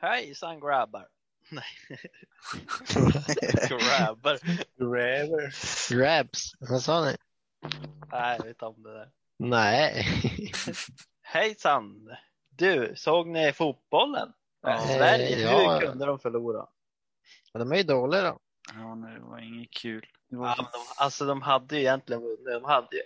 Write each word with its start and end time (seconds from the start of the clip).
Hejsan 0.00 0.60
grabbar! 0.60 1.08
Nej. 1.50 1.64
grabbar. 3.68 4.38
Grabber. 4.76 5.52
Grabs, 5.94 6.52
vad 6.60 6.82
sa 6.82 7.04
ni? 7.04 7.16
Nej, 8.12 8.38
vet 8.38 8.48
inte 8.48 8.64
om 8.64 8.82
det 8.82 8.92
där. 8.92 9.10
Nej. 9.36 10.06
Hejsan! 11.22 12.16
Du, 12.50 12.92
såg 12.96 13.26
ni 13.28 13.52
fotbollen? 13.52 14.32
Ja. 14.62 14.78
Sverige, 14.86 15.38
Ja. 15.40 15.72
hur 15.78 15.86
kunde 15.86 16.06
de 16.06 16.18
förlora? 16.18 16.66
De 17.52 17.72
är 17.72 17.76
ju 17.76 17.82
dåliga 17.82 18.22
då. 18.22 18.38
Ja, 18.74 18.94
nej, 18.94 19.14
det 19.14 19.20
var 19.20 19.38
inget 19.38 19.70
kul. 19.70 20.06
Det 20.30 20.36
var 20.36 20.46
Ja, 20.46 20.56
de, 20.72 20.78
alltså 20.96 21.24
de 21.26 21.42
hade 21.42 21.74
ju 21.76 21.80
egentligen 21.80 22.22
vunnit. 22.22 22.44
De 22.44 22.64
hade 22.64 22.96
ju 22.96 23.02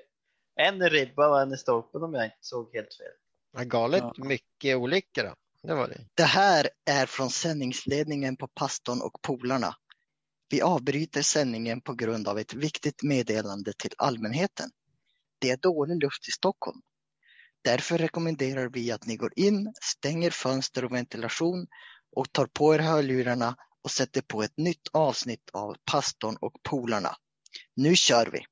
en 0.56 0.82
i 0.82 0.88
ribba 0.88 1.28
och 1.28 1.40
en 1.40 1.52
i 1.52 1.56
stolpen 1.56 2.02
om 2.02 2.14
jag 2.14 2.24
inte 2.24 2.36
såg 2.40 2.74
helt 2.74 2.94
fel. 2.94 3.06
Ja, 3.52 3.62
galet 3.64 4.02
Ja. 4.02 4.24
mycket 4.24 4.76
olyckor 4.76 5.22
då. 5.24 5.34
Det 5.62 5.74
var 5.74 5.88
det. 5.88 6.06
Det 6.14 6.24
här 6.24 6.68
är 6.84 7.06
från 7.06 7.30
sändningsledningen 7.30 8.36
på 8.36 8.48
Pastorn 8.48 9.00
och 9.00 9.22
Polarna. 9.22 9.74
Vi 10.48 10.62
avbryter 10.62 11.22
sändningen 11.22 11.80
på 11.80 11.94
grund 11.94 12.28
av 12.28 12.38
ett 12.38 12.54
viktigt 12.54 13.02
meddelande 13.02 13.72
till 13.78 13.90
allmänheten. 13.98 14.70
Det 15.38 15.50
är 15.50 15.56
dålig 15.56 16.02
luft 16.02 16.28
i 16.28 16.30
Stockholm. 16.30 16.80
Därför 17.64 17.98
rekommenderar 17.98 18.68
vi 18.68 18.92
att 18.92 19.06
ni 19.06 19.16
går 19.16 19.32
in, 19.36 19.72
stänger 19.82 20.30
fönster 20.30 20.84
och 20.84 20.92
ventilation 20.92 21.66
och 22.16 22.32
tar 22.32 22.46
på 22.46 22.74
er 22.74 22.78
hörlurarna 22.78 23.56
och 23.82 23.90
sätter 23.90 24.22
på 24.22 24.42
ett 24.42 24.56
nytt 24.56 24.88
avsnitt 24.92 25.50
av 25.52 25.76
Pastorn 25.90 26.36
och 26.40 26.52
Polarna. 26.62 27.16
Nu 27.76 27.96
kör 27.96 28.26
vi! 28.26 28.44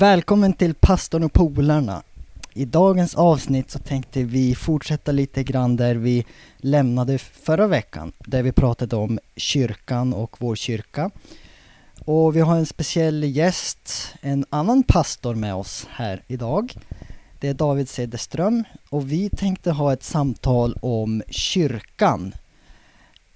Välkommen 0.00 0.52
till 0.52 0.74
Pastorn 0.74 1.24
och 1.24 1.32
Polarna. 1.32 2.02
I 2.54 2.64
dagens 2.64 3.14
avsnitt 3.14 3.70
så 3.70 3.78
tänkte 3.78 4.22
vi 4.22 4.54
fortsätta 4.54 5.12
lite 5.12 5.42
grann 5.42 5.76
där 5.76 5.94
vi 5.94 6.26
lämnade 6.56 7.18
förra 7.18 7.66
veckan. 7.66 8.12
Där 8.18 8.42
vi 8.42 8.52
pratade 8.52 8.96
om 8.96 9.18
kyrkan 9.36 10.12
och 10.12 10.36
vår 10.38 10.56
kyrka. 10.56 11.10
Och 12.04 12.36
vi 12.36 12.40
har 12.40 12.56
en 12.56 12.66
speciell 12.66 13.24
gäst, 13.24 14.14
en 14.20 14.44
annan 14.50 14.82
pastor 14.82 15.34
med 15.34 15.54
oss 15.54 15.86
här 15.90 16.22
idag. 16.26 16.74
Det 17.40 17.48
är 17.48 17.54
David 17.54 17.88
Cederström 17.88 18.64
och 18.88 19.12
vi 19.12 19.30
tänkte 19.30 19.70
ha 19.70 19.92
ett 19.92 20.02
samtal 20.02 20.76
om 20.82 21.22
kyrkan. 21.28 22.34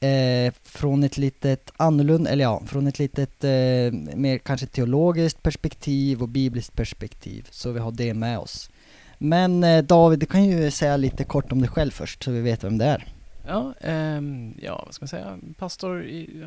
Eh, 0.05 0.53
från 0.63 1.05
ett 1.05 1.19
litet 1.19 1.73
annorlunda, 1.77 2.31
eller 2.31 2.45
ja, 2.45 2.63
från 2.67 2.87
ett 2.87 2.99
litet 2.99 3.45
eh, 3.45 4.17
mer 4.17 4.39
kanske 4.39 4.67
teologiskt 4.67 5.43
perspektiv 5.43 6.23
och 6.23 6.29
bibliskt 6.29 6.77
perspektiv. 6.77 7.49
Så 7.51 7.73
vi 7.73 7.81
har 7.81 7.93
det 7.93 8.15
med 8.15 8.39
oss. 8.39 8.71
Men 9.19 9.65
eh, 9.65 9.85
David, 9.85 10.19
du 10.19 10.27
kan 10.27 10.45
ju 10.45 10.71
säga 10.71 10.97
lite 10.97 11.25
kort 11.25 11.53
om 11.53 11.61
dig 11.61 11.71
själv 11.71 11.91
först 11.91 12.23
så 12.23 12.31
vi 12.31 12.41
vet 12.41 12.65
vem 12.65 12.79
det 12.79 12.85
är. 12.85 13.15
Ja, 13.47 13.75
ehm, 13.81 14.55
ja, 14.63 14.83
vad 14.85 14.95
ska 14.95 15.03
man 15.03 15.09
säga? 15.09 15.39
Pastor 15.59 16.05
i, 16.05 16.45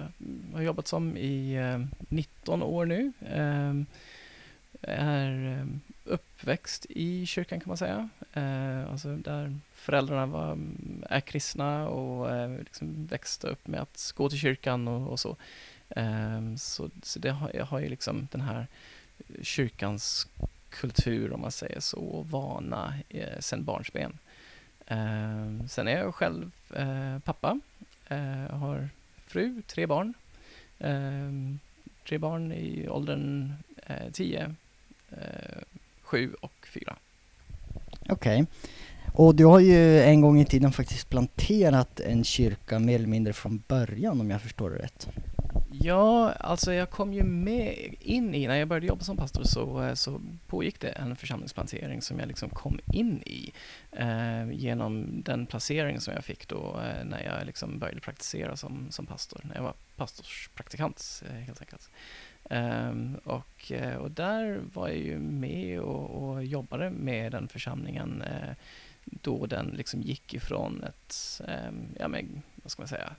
jag 0.51 0.57
har 0.57 0.63
jobbat 0.63 0.87
som 0.87 1.17
i 1.17 1.55
eh, 1.55 2.05
19 2.09 2.63
år 2.63 2.85
nu. 2.85 3.11
Ehm, 3.33 3.85
är 4.81 5.59
eh, 5.59 5.65
uppväxt 6.03 6.85
i 6.89 7.25
kyrkan 7.25 7.59
kan 7.59 7.69
man 7.69 7.77
säga. 7.77 8.09
Eh, 8.33 8.91
alltså 8.91 9.15
där 9.15 9.59
föräldrarna 9.73 10.25
var, 10.25 10.51
mm, 10.51 11.03
är 11.09 11.19
kristna 11.19 11.87
och 11.87 12.31
eh, 12.31 12.59
liksom 12.59 13.05
växte 13.05 13.47
upp 13.47 13.67
med 13.67 13.81
att 13.81 14.13
gå 14.15 14.29
till 14.29 14.39
kyrkan 14.39 14.87
och, 14.87 15.11
och 15.11 15.19
så. 15.19 15.35
Ehm, 15.89 16.57
så. 16.57 16.89
Så 17.03 17.19
det 17.19 17.29
har, 17.29 17.51
jag 17.53 17.65
har 17.65 17.79
ju 17.79 17.89
liksom 17.89 18.27
den 18.31 18.41
här 18.41 18.67
kyrkans 19.41 20.27
kultur 20.69 21.33
om 21.33 21.41
man 21.41 21.51
säger 21.51 21.79
så, 21.79 21.99
och 21.99 22.29
vana 22.29 22.93
eh, 23.09 23.39
sedan 23.39 23.63
barnsben. 23.63 24.17
Eh, 24.87 25.65
sen 25.67 25.87
är 25.87 25.97
jag 25.97 26.15
själv 26.15 26.51
eh, 26.75 27.19
pappa. 27.19 27.59
Eh, 28.07 28.41
jag 28.43 28.55
har 28.55 28.89
fru, 29.27 29.61
tre 29.67 29.85
barn. 29.85 30.13
Ehm, 30.79 31.59
tre 32.07 32.17
barn 32.17 32.51
i 32.51 32.89
åldern 32.89 33.53
10, 34.11 34.55
7 36.01 36.33
och 36.41 36.67
4. 36.73 36.95
Okej. 38.09 38.45
Och 39.13 39.35
du 39.35 39.45
har 39.45 39.59
ju 39.59 40.01
en 40.01 40.21
gång 40.21 40.39
i 40.39 40.45
tiden 40.45 40.71
faktiskt 40.71 41.09
planterat 41.09 41.99
en 41.99 42.23
kyrka 42.23 42.79
mer 42.79 42.95
eller 42.95 43.07
mindre 43.07 43.33
från 43.33 43.63
början 43.67 44.21
om 44.21 44.29
jag 44.29 44.41
förstår 44.41 44.69
det 44.69 44.77
rätt. 44.77 45.07
Ja, 45.71 46.31
alltså 46.31 46.73
jag 46.73 46.89
kom 46.89 47.13
ju 47.13 47.23
med 47.23 47.95
in 47.99 48.35
i, 48.35 48.47
när 48.47 48.55
jag 48.55 48.67
började 48.67 48.87
jobba 48.87 49.03
som 49.03 49.17
pastor 49.17 49.43
så, 49.43 49.83
eh, 49.83 49.93
så 49.93 50.21
pågick 50.47 50.79
det 50.79 50.89
en 50.89 51.15
församlingsplantering 51.15 52.01
som 52.01 52.19
jag 52.19 52.27
liksom 52.27 52.49
kom 52.49 52.79
in 52.93 53.21
i 53.25 53.51
eh, 53.91 54.51
genom 54.51 55.21
den 55.23 55.45
placering 55.45 55.99
som 55.99 56.13
jag 56.13 56.23
fick 56.25 56.47
då 56.47 56.79
eh, 56.83 57.05
när 57.05 57.23
jag 57.23 57.45
liksom 57.45 57.79
började 57.79 58.01
praktisera 58.01 58.57
som, 58.57 58.87
som 58.89 59.05
pastor, 59.05 59.41
när 59.43 59.55
jag 59.55 59.63
var 59.63 59.73
pastorspraktikant 59.95 61.23
eh, 61.29 61.35
helt 61.35 61.61
enkelt. 61.61 61.89
Um, 62.49 63.15
och, 63.23 63.71
eh, 63.71 63.95
och 63.95 64.11
där 64.11 64.61
var 64.73 64.87
jag 64.87 64.97
ju 64.97 65.19
med 65.19 65.79
och, 65.79 66.09
och 66.09 66.43
jobbade 66.43 66.89
med 66.89 67.31
den 67.31 67.47
församlingen 67.47 68.21
uh, 68.21 68.53
då 69.03 69.45
den 69.45 69.65
liksom 69.67 70.01
gick 70.01 70.33
ifrån 70.33 70.83
ett, 70.83 71.41
um, 71.67 71.87
ja 71.99 72.07
men, 72.07 72.41
vad 72.55 72.71
ska 72.71 72.81
man 72.81 72.87
säga, 72.87 73.15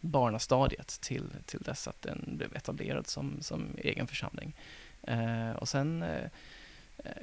barnastadiet 0.00 0.88
till, 1.00 1.24
till 1.46 1.60
dess 1.60 1.88
att 1.88 2.02
den 2.02 2.36
blev 2.36 2.56
etablerad 2.56 3.06
som, 3.06 3.36
som 3.40 3.76
egen 3.78 4.06
församling. 4.06 4.56
Uh, 5.10 5.50
och 5.50 5.68
sen 5.68 6.02
uh, 6.02 6.28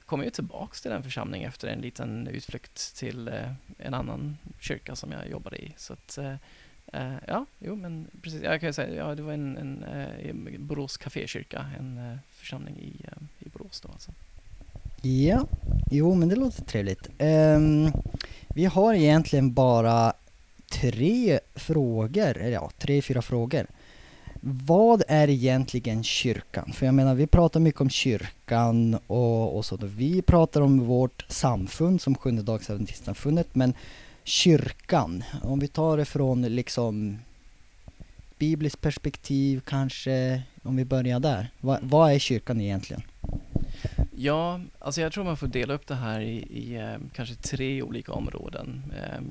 kom 0.05 0.23
jag 0.23 0.33
tillbaks 0.33 0.81
till 0.81 0.91
den 0.91 1.03
församlingen 1.03 1.49
efter 1.49 1.67
en 1.67 1.81
liten 1.81 2.27
utflykt 2.27 2.95
till 2.95 3.31
en 3.77 3.93
annan 3.93 4.37
kyrka 4.59 4.95
som 4.95 5.11
jag 5.11 5.29
jobbade 5.29 5.57
i. 5.57 5.73
Så 5.77 5.93
att, 5.93 6.19
Uh, 6.93 7.17
ja, 7.27 7.45
jo 7.59 7.75
men 7.75 8.07
precis, 8.21 8.41
jag 8.41 8.59
kan 8.59 8.69
ju 8.69 8.73
säga, 8.73 8.95
ja 8.95 9.15
det 9.15 9.21
var 9.21 9.33
en, 9.33 9.57
en 9.57 9.83
eh, 9.83 10.59
Borås 10.59 10.97
kafékyrka, 10.97 11.65
en 11.79 11.97
eh, 11.97 12.17
församling 12.29 12.75
i, 12.75 13.01
eh, 13.03 13.47
i 13.47 13.49
Borås 13.49 13.81
då 13.81 13.89
alltså. 13.89 14.11
Ja, 15.01 15.47
jo 15.91 16.15
men 16.15 16.29
det 16.29 16.35
låter 16.35 16.63
trevligt. 16.63 17.09
Um, 17.19 17.91
vi 18.47 18.65
har 18.65 18.93
egentligen 18.93 19.53
bara 19.53 20.13
tre 20.71 21.39
frågor, 21.55 22.37
eller 22.37 22.51
ja, 22.51 22.71
tre, 22.77 23.01
fyra 23.01 23.21
frågor. 23.21 23.67
Vad 24.41 25.03
är 25.07 25.29
egentligen 25.29 26.03
kyrkan? 26.03 26.71
För 26.73 26.85
jag 26.85 26.95
menar, 26.95 27.15
vi 27.15 27.27
pratar 27.27 27.59
mycket 27.59 27.81
om 27.81 27.89
kyrkan 27.89 28.97
och, 29.07 29.57
och 29.57 29.65
så. 29.65 29.75
Då. 29.75 29.87
Vi 29.87 30.21
pratar 30.21 30.61
om 30.61 30.79
vårt 30.79 31.25
samfund 31.29 32.01
som 32.01 32.15
Sjundedagsadventistsamfundet, 32.15 33.55
men 33.55 33.73
kyrkan, 34.25 35.23
om 35.43 35.59
vi 35.59 35.67
tar 35.67 35.97
det 35.97 36.05
från 36.05 36.41
liksom 36.41 37.19
bibliskt 38.37 38.81
perspektiv 38.81 39.61
kanske, 39.65 40.41
om 40.63 40.75
vi 40.75 40.85
börjar 40.85 41.19
där. 41.19 41.47
Va, 41.59 41.79
vad 41.81 42.11
är 42.11 42.19
kyrkan 42.19 42.61
egentligen? 42.61 43.03
Ja, 44.17 44.61
alltså 44.79 45.01
jag 45.01 45.13
tror 45.13 45.23
man 45.23 45.37
får 45.37 45.47
dela 45.47 45.73
upp 45.73 45.87
det 45.87 45.95
här 45.95 46.19
i, 46.19 46.37
i 46.37 46.75
eh, 46.75 46.95
kanske 47.13 47.35
tre 47.35 47.81
olika 47.81 48.11
områden. 48.11 48.93
Eh, 48.97 49.21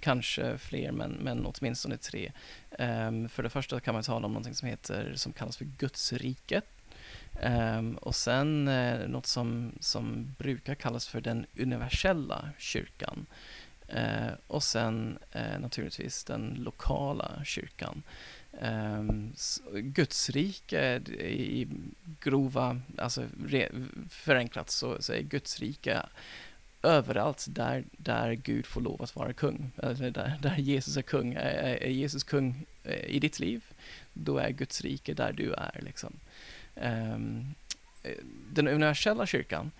kanske 0.00 0.58
fler, 0.58 0.92
men, 0.92 1.10
men 1.10 1.46
åtminstone 1.46 1.96
tre. 1.96 2.32
Eh, 2.70 3.26
för 3.28 3.42
det 3.42 3.50
första 3.50 3.80
kan 3.80 3.94
man 3.94 4.02
tala 4.02 4.26
om 4.26 4.32
något 4.32 4.56
som 4.56 4.68
heter, 4.68 5.12
som 5.14 5.32
kallas 5.32 5.56
för 5.56 5.64
Gudsriket. 5.64 6.64
Eh, 7.40 7.82
och 8.00 8.14
sen 8.14 8.68
eh, 8.68 9.08
något 9.08 9.26
som, 9.26 9.72
som 9.80 10.34
brukar 10.38 10.74
kallas 10.74 11.08
för 11.08 11.20
den 11.20 11.46
universella 11.58 12.48
kyrkan. 12.58 13.26
Eh, 13.88 14.32
och 14.46 14.62
sen 14.62 15.18
eh, 15.32 15.58
naturligtvis 15.60 16.24
den 16.24 16.56
lokala 16.58 17.44
kyrkan. 17.44 18.02
Eh, 18.60 19.02
Gudsrike 19.72 20.96
i 21.20 21.68
grova, 22.20 22.80
alltså 22.98 23.24
re, 23.46 23.68
förenklat 24.10 24.70
så, 24.70 25.02
så 25.02 25.12
är 25.12 25.22
Gudsrike 25.22 26.02
överallt 26.82 27.46
där, 27.48 27.84
där 27.92 28.32
Gud 28.32 28.66
får 28.66 28.80
lov 28.80 29.02
att 29.02 29.16
vara 29.16 29.32
kung, 29.32 29.70
eller 29.82 30.10
där, 30.10 30.38
där 30.42 30.56
Jesus 30.56 30.96
är 30.96 31.02
kung. 31.02 31.34
Är, 31.34 31.82
är 31.82 31.90
Jesus 31.90 32.24
kung 32.24 32.66
eh, 32.84 33.04
i 33.04 33.18
ditt 33.18 33.40
liv, 33.40 33.64
då 34.12 34.38
är 34.38 34.50
Guds 34.50 34.80
rike 34.80 35.14
där 35.14 35.32
du 35.32 35.52
är. 35.52 35.80
Liksom. 35.82 36.12
Ehm, 36.74 37.54
eh, 38.02 38.10
den 38.52 38.68
universella 38.68 39.26
kyrkan, 39.26 39.70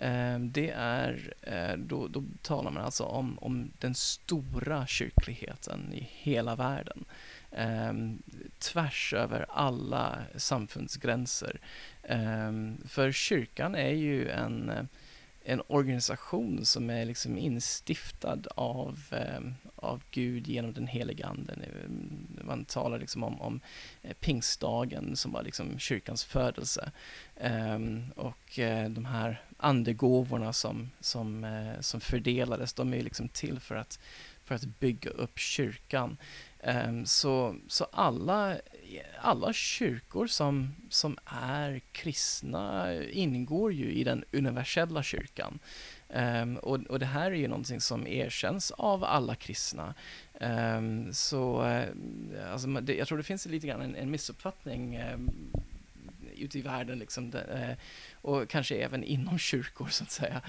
Ehm, 0.00 0.52
det 0.52 0.70
är, 0.70 1.34
eh, 1.42 1.76
då, 1.76 2.08
då 2.08 2.24
talar 2.42 2.70
man 2.70 2.84
alltså 2.84 3.04
om, 3.04 3.38
om 3.38 3.70
den 3.78 3.94
stora 3.94 4.86
kyrkligheten 4.86 5.92
i 5.94 6.08
hela 6.12 6.56
världen 6.56 7.04
um, 7.90 8.22
tvärs 8.58 9.14
över 9.16 9.46
alla 9.48 10.18
samfundsgränser. 10.36 11.60
Um, 12.08 12.78
för 12.84 13.12
kyrkan 13.12 13.74
är 13.74 13.92
ju 13.92 14.28
en 14.28 14.88
en 15.48 15.62
organisation 15.66 16.64
som 16.64 16.90
är 16.90 17.04
liksom 17.04 17.38
instiftad 17.38 18.42
av, 18.54 19.00
av 19.76 20.02
Gud 20.10 20.48
genom 20.48 20.72
den 20.72 20.86
heliga 20.86 21.26
anden. 21.26 21.62
Man 22.44 22.64
talar 22.64 22.98
liksom 22.98 23.24
om, 23.24 23.40
om 23.40 23.60
eh, 24.02 24.12
pingstdagen 24.20 25.16
som 25.16 25.32
var 25.32 25.42
liksom 25.42 25.78
kyrkans 25.78 26.24
födelse. 26.24 26.92
Och 28.14 28.58
eh, 28.58 28.90
de 28.90 29.04
här 29.04 29.42
andegåvorna 29.56 30.52
som, 30.52 30.90
som, 31.00 31.44
eh, 31.44 31.80
som 31.80 32.00
fördelades, 32.00 32.72
de 32.72 32.94
är 32.94 33.02
liksom 33.02 33.28
till 33.28 33.60
för 33.60 33.74
att, 33.74 33.98
för 34.44 34.54
att 34.54 34.64
bygga 34.64 35.10
upp 35.10 35.38
kyrkan. 35.38 36.16
Ehm, 36.60 37.06
så, 37.06 37.56
så 37.68 37.84
alla, 37.84 38.56
alla 39.20 39.52
kyrkor 39.52 40.26
som, 40.26 40.74
som 40.90 41.18
är 41.24 41.80
kristna 41.92 42.94
ingår 43.04 43.72
ju 43.72 43.92
i 43.92 44.04
den 44.04 44.24
universella 44.32 45.02
kyrkan. 45.02 45.58
Um, 46.08 46.56
och, 46.56 46.78
och 46.78 46.98
det 46.98 47.06
här 47.06 47.30
är 47.30 47.34
ju 47.34 47.48
någonting 47.48 47.80
som 47.80 48.06
erkänns 48.06 48.70
av 48.70 49.04
alla 49.04 49.34
kristna. 49.34 49.94
Um, 50.40 51.12
så 51.12 51.62
uh, 51.62 52.52
alltså, 52.52 52.68
det, 52.68 52.94
jag 52.94 53.08
tror 53.08 53.18
det 53.18 53.24
finns 53.24 53.46
lite 53.46 53.66
grann 53.66 53.82
en, 53.82 53.96
en 53.96 54.10
missuppfattning 54.10 55.00
um, 55.14 55.30
ute 56.36 56.58
i 56.58 56.62
världen, 56.62 56.98
liksom, 56.98 57.34
eh, 57.34 57.76
och 58.12 58.48
kanske 58.48 58.76
även 58.76 59.04
inom 59.04 59.38
kyrkor 59.38 59.88
så 59.88 60.04
att 60.04 60.10
säga, 60.10 60.42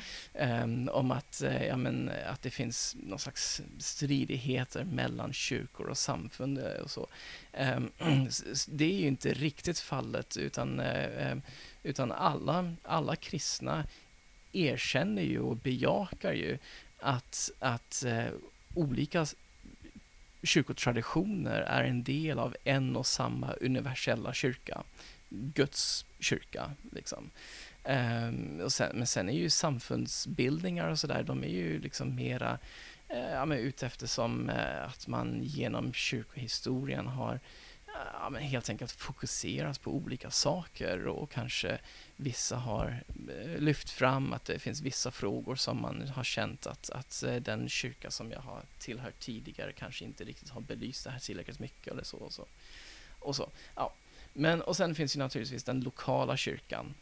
um, 0.63 0.89
om 0.89 1.11
att, 1.11 1.41
eh, 1.41 1.65
ja, 1.65 1.77
men, 1.77 2.11
att 2.27 2.41
det 2.41 2.49
finns 2.49 2.95
någon 2.99 3.19
slags 3.19 3.61
stridigheter 3.79 4.83
mellan 4.83 5.33
kyrkor 5.33 5.87
och 5.87 5.97
samfund 5.97 6.57
eh, 6.57 6.81
och 6.81 6.91
så. 6.91 7.07
Um, 7.59 7.91
det 8.67 8.85
är 8.85 8.99
ju 8.99 9.07
inte 9.07 9.33
riktigt 9.33 9.79
fallet, 9.79 10.37
utan, 10.37 10.79
ehm, 10.79 11.41
utan 11.83 12.11
alla, 12.11 12.73
alla 12.83 13.15
kristna 13.15 13.83
erkänner 14.53 15.21
ju 15.21 15.39
och 15.39 15.57
bejakar 15.57 16.33
ju 16.33 16.57
att, 16.99 17.51
att 17.59 18.03
uh, 18.07 18.27
olika 18.73 19.25
kyrkotraditioner 20.43 21.61
är 21.61 21.83
en 21.83 22.03
del 22.03 22.39
av 22.39 22.55
en 22.63 22.95
och 22.95 23.07
samma 23.07 23.51
universella 23.53 24.33
kyrka. 24.33 24.83
Guds 25.29 26.05
kyrka. 26.19 26.71
Liksom. 26.91 27.29
Um, 27.83 28.59
och 28.59 28.71
sen, 28.71 28.97
men 28.97 29.07
sen 29.07 29.29
är 29.29 29.33
ju 29.33 29.49
samfundsbildningar 29.49 30.89
och 30.89 30.99
sådär, 30.99 31.23
de 31.23 31.43
är 31.43 31.47
ju 31.47 31.79
liksom 31.79 32.15
mera 32.15 32.59
uh, 33.13 33.31
ja, 33.31 33.45
men 33.45 33.57
ute 33.57 33.85
eftersom 33.85 34.49
uh, 34.49 34.55
eh, 34.55 34.87
att 34.87 35.07
man 35.07 35.39
genom 35.43 35.93
kyrkohistorien 35.93 37.07
har 37.07 37.33
eh, 37.87 37.91
ja, 38.13 38.29
men 38.29 38.41
helt 38.41 38.69
enkelt 38.69 38.91
fokuserat 38.91 39.81
på 39.81 39.91
olika 39.91 40.31
saker 40.31 41.07
och 41.07 41.31
kanske 41.31 41.79
vissa 42.15 42.55
har 42.55 43.03
lyft 43.57 43.89
fram 43.89 44.33
att 44.33 44.45
det 44.45 44.59
finns 44.59 44.81
vissa 44.81 45.11
frågor 45.11 45.55
som 45.55 45.81
man 45.81 46.07
har 46.07 46.23
känt 46.23 46.67
att, 46.67 46.89
att 46.89 47.23
den 47.41 47.69
kyrka 47.69 48.11
som 48.11 48.31
jag 48.31 48.39
har 48.39 48.61
tillhört 48.79 49.19
tidigare 49.19 49.71
kanske 49.71 50.05
inte 50.05 50.23
riktigt 50.23 50.49
har 50.49 50.61
belyst 50.61 51.03
det 51.03 51.09
här 51.11 51.19
tillräckligt 51.19 51.59
mycket 51.59 51.93
eller 51.93 52.03
så 52.03 52.17
och 52.17 52.33
så. 52.33 52.45
Och 53.19 53.35
så. 53.35 53.49
Ja. 53.75 53.93
Men, 54.39 54.61
och 54.61 54.77
sen 54.77 54.95
finns 54.95 55.15
ju 55.15 55.19
naturligtvis 55.19 55.63
den 55.63 55.79
lokala 55.79 56.37
kyrkan. 56.37 56.93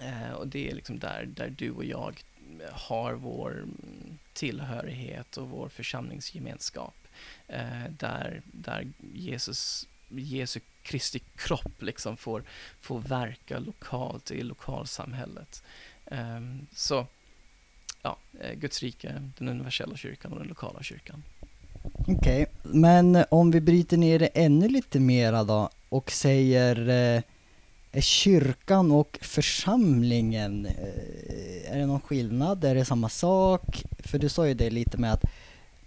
Eh, 0.00 0.32
och 0.32 0.48
det 0.48 0.70
är 0.70 0.74
liksom 0.74 0.98
där, 0.98 1.28
där 1.36 1.54
du 1.58 1.70
och 1.70 1.84
jag 1.84 2.22
eh, 2.60 2.72
har 2.72 3.12
vår 3.12 3.50
mm, 3.50 4.18
tillhörighet 4.32 5.36
och 5.36 5.48
vår 5.48 5.68
församlingsgemenskap. 5.68 6.94
Eh, 7.48 7.84
där, 7.98 8.42
där 8.44 8.88
Jesus, 9.14 9.88
Jesu 10.08 10.60
Kristi 10.82 11.18
kropp 11.18 11.82
liksom 11.82 12.16
får, 12.16 12.44
får 12.80 13.00
verka 13.00 13.58
lokalt 13.58 14.30
i 14.30 14.42
lokalsamhället. 14.42 15.62
Eh, 16.06 16.40
så, 16.74 17.06
ja, 18.02 18.16
eh, 18.40 18.54
Guds 18.54 18.82
rike, 18.82 19.30
den 19.38 19.48
universella 19.48 19.96
kyrkan 19.96 20.32
och 20.32 20.38
den 20.38 20.48
lokala 20.48 20.82
kyrkan. 20.82 21.22
Okej, 21.94 22.14
okay. 22.14 22.46
men 22.62 23.24
om 23.30 23.50
vi 23.50 23.60
bryter 23.60 23.96
ner 23.96 24.18
det 24.18 24.26
ännu 24.26 24.68
lite 24.68 25.00
mera 25.00 25.44
då 25.44 25.70
och 25.90 26.10
säger 26.10 26.88
eh, 26.88 27.22
är 27.92 28.00
kyrkan 28.00 28.92
och 28.92 29.18
församlingen, 29.22 30.66
eh, 30.66 31.72
är 31.72 31.78
det 31.78 31.86
någon 31.86 32.00
skillnad? 32.00 32.64
Är 32.64 32.74
det 32.74 32.84
samma 32.84 33.08
sak? 33.08 33.84
För 33.98 34.18
du 34.18 34.28
sa 34.28 34.48
ju 34.48 34.54
det 34.54 34.70
lite 34.70 34.98
med 34.98 35.12
att 35.12 35.24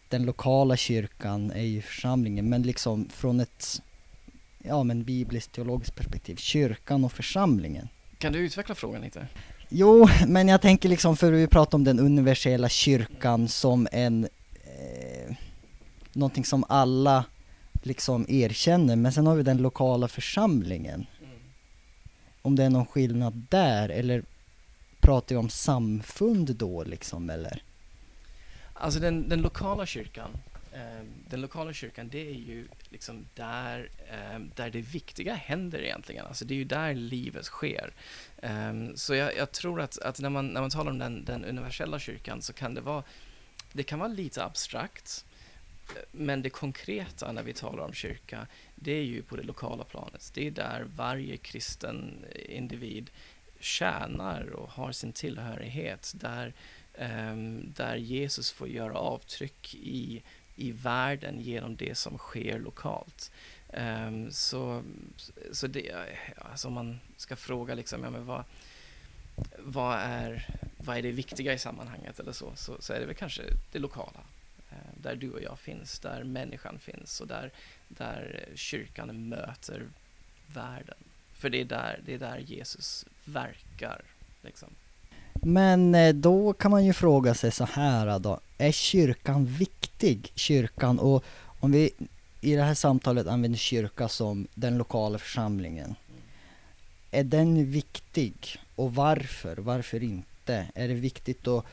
den 0.10 0.26
lokala 0.26 0.78
kyrkan 0.78 1.52
är 1.52 1.64
ju 1.64 1.82
församlingen, 1.82 2.50
men 2.50 2.62
liksom 2.64 3.10
från 3.10 3.40
ett 3.40 3.82
ja, 4.64 4.84
men 4.84 5.04
bibliskt 5.04 5.52
teologiskt 5.52 5.96
perspektiv, 5.96 6.36
kyrkan 6.36 7.06
och 7.06 7.12
församlingen. 7.12 7.90
Kan 8.18 8.34
du 8.34 8.40
utveckla 8.40 8.76
frågan 8.76 9.02
lite? 9.02 9.28
Jo, 9.70 10.08
men 10.28 10.48
jag 10.48 10.62
tänker 10.62 10.90
liksom, 10.90 11.18
för 11.18 11.32
vi 11.32 11.48
pratar 11.48 11.78
om 11.78 11.84
den 11.84 12.00
universella 12.00 12.70
kyrkan 12.70 13.48
som 13.48 13.88
en, 13.92 14.28
eh, 14.54 15.36
någonting 16.14 16.46
som 16.46 16.64
alla 16.70 17.26
liksom 17.86 18.26
erkänner, 18.30 18.96
men 18.96 19.12
sen 19.12 19.28
har 19.28 19.36
vi 19.36 19.44
den 19.44 19.58
lokala 19.58 20.08
församlingen. 20.08 21.06
Mm. 21.22 21.40
Om 22.42 22.56
det 22.56 22.64
är 22.64 22.70
någon 22.70 22.86
skillnad 22.86 23.46
där, 23.50 23.90
eller 23.90 24.24
pratar 25.00 25.36
vi 25.36 25.40
om 25.40 25.50
samfund 25.50 26.56
då 26.56 26.84
liksom, 26.84 27.30
eller? 27.30 27.64
Alltså 28.74 29.00
den, 29.00 29.30
den 29.30 29.42
lokala 29.42 29.86
kyrkan, 29.86 30.38
eh, 30.74 31.06
den 31.30 31.42
lokala 31.42 31.74
kyrkan, 31.74 32.10
det 32.10 32.28
är 32.30 32.34
ju 32.34 32.68
liksom 32.90 33.26
där, 33.34 33.90
eh, 34.12 34.40
där 34.56 34.70
det 34.70 34.82
viktiga 34.82 35.34
händer 35.34 35.80
egentligen. 35.80 36.26
Alltså 36.26 36.46
det 36.46 36.54
är 36.54 36.58
ju 36.58 36.64
där 36.64 36.94
livet 36.94 37.46
sker. 37.46 37.94
Eh, 38.38 38.74
så 38.96 39.16
jag, 39.16 39.38
jag, 39.38 39.52
tror 39.52 39.82
att, 39.82 40.00
att 40.00 40.20
när, 40.20 40.30
man, 40.30 40.48
när 40.48 40.62
man 40.62 40.70
talar 40.70 40.92
om 40.92 41.00
den, 41.00 41.26
den 41.26 41.46
universella 41.46 42.00
kyrkan 42.00 42.42
så 42.42 42.54
kan 42.54 42.74
det 42.74 42.82
vara, 42.82 43.04
det 43.74 43.84
kan 43.84 44.00
vara 44.00 44.10
lite 44.10 44.44
abstrakt. 44.44 45.26
Men 46.12 46.42
det 46.42 46.50
konkreta 46.50 47.32
när 47.32 47.44
vi 47.44 47.54
talar 47.54 47.84
om 47.84 47.94
kyrka, 47.94 48.48
det 48.76 48.92
är 48.92 49.04
ju 49.04 49.24
på 49.24 49.36
det 49.36 49.44
lokala 49.44 49.84
planet. 49.84 50.32
Det 50.34 50.48
är 50.48 50.52
där 50.52 50.86
varje 50.96 51.38
kristen 51.38 52.26
individ 52.50 53.10
tjänar 53.60 54.50
och 54.50 54.70
har 54.70 54.92
sin 54.92 55.14
tillhörighet. 55.14 56.14
Där, 56.16 56.54
um, 56.98 57.74
där 57.74 57.96
Jesus 57.96 58.52
får 58.52 58.68
göra 58.68 58.94
avtryck 58.94 59.76
i, 59.76 60.24
i 60.56 60.72
världen 60.72 61.42
genom 61.42 61.76
det 61.76 61.96
som 61.98 62.18
sker 62.18 62.60
lokalt. 62.60 63.32
Um, 63.68 64.32
så 64.32 64.84
så 65.52 65.68
det, 65.68 65.92
alltså 66.38 66.68
om 66.68 66.74
man 66.74 67.00
ska 67.18 67.36
fråga 67.36 67.76
liksom, 67.76 68.04
ja, 68.04 68.10
men 68.10 68.26
vad, 68.26 68.44
vad, 69.60 69.98
är, 70.00 70.48
vad 70.78 70.98
är 70.98 71.02
det 71.02 71.12
viktiga 71.12 71.54
i 71.54 71.60
sammanhanget 71.60 72.20
eller 72.20 72.32
så, 72.32 72.52
så, 72.56 72.76
så 72.80 72.94
är 72.94 73.00
det 73.00 73.06
väl 73.06 73.16
kanske 73.16 73.44
det 73.72 73.80
lokala. 73.80 74.20
Eh, 74.74 75.02
där 75.02 75.16
du 75.16 75.32
och 75.32 75.42
jag 75.42 75.60
finns, 75.60 76.00
där 76.00 76.24
människan 76.24 76.80
finns 76.80 77.22
och 77.22 77.28
där, 77.28 77.52
där 77.88 78.46
kyrkan 78.56 79.30
möter 79.30 79.88
världen. 80.54 80.98
För 81.34 81.50
det 81.50 81.62
är 81.62 81.66
där, 81.66 82.00
det 82.06 82.14
är 82.14 82.20
där 82.20 82.38
Jesus 82.38 83.06
verkar. 83.26 84.02
Liksom. 84.42 84.70
Men 85.34 85.96
eh, 85.96 86.14
då 86.14 86.54
kan 86.54 86.72
man 86.72 86.86
ju 86.86 86.94
fråga 86.94 87.34
sig 87.34 87.52
så 87.52 87.66
här 87.66 88.20
då, 88.20 88.40
är 88.58 88.72
kyrkan 88.72 89.46
viktig? 89.46 90.32
Kyrkan 90.36 91.00
och 91.00 91.24
om 91.60 91.72
vi 91.72 91.92
i 92.42 92.56
det 92.56 92.64
här 92.64 92.74
samtalet 92.74 93.28
använder 93.28 93.60
kyrka 93.60 94.08
som 94.08 94.48
den 94.54 94.78
lokala 94.78 95.18
församlingen. 95.18 95.86
Mm. 95.86 96.22
Är 97.12 97.24
den 97.24 97.72
viktig? 97.72 98.58
Och 98.76 98.96
varför? 98.96 99.58
Varför 99.58 100.04
inte? 100.04 100.68
Är 100.76 100.88
det 100.88 100.94
viktigt 100.94 101.48
att 101.48 101.66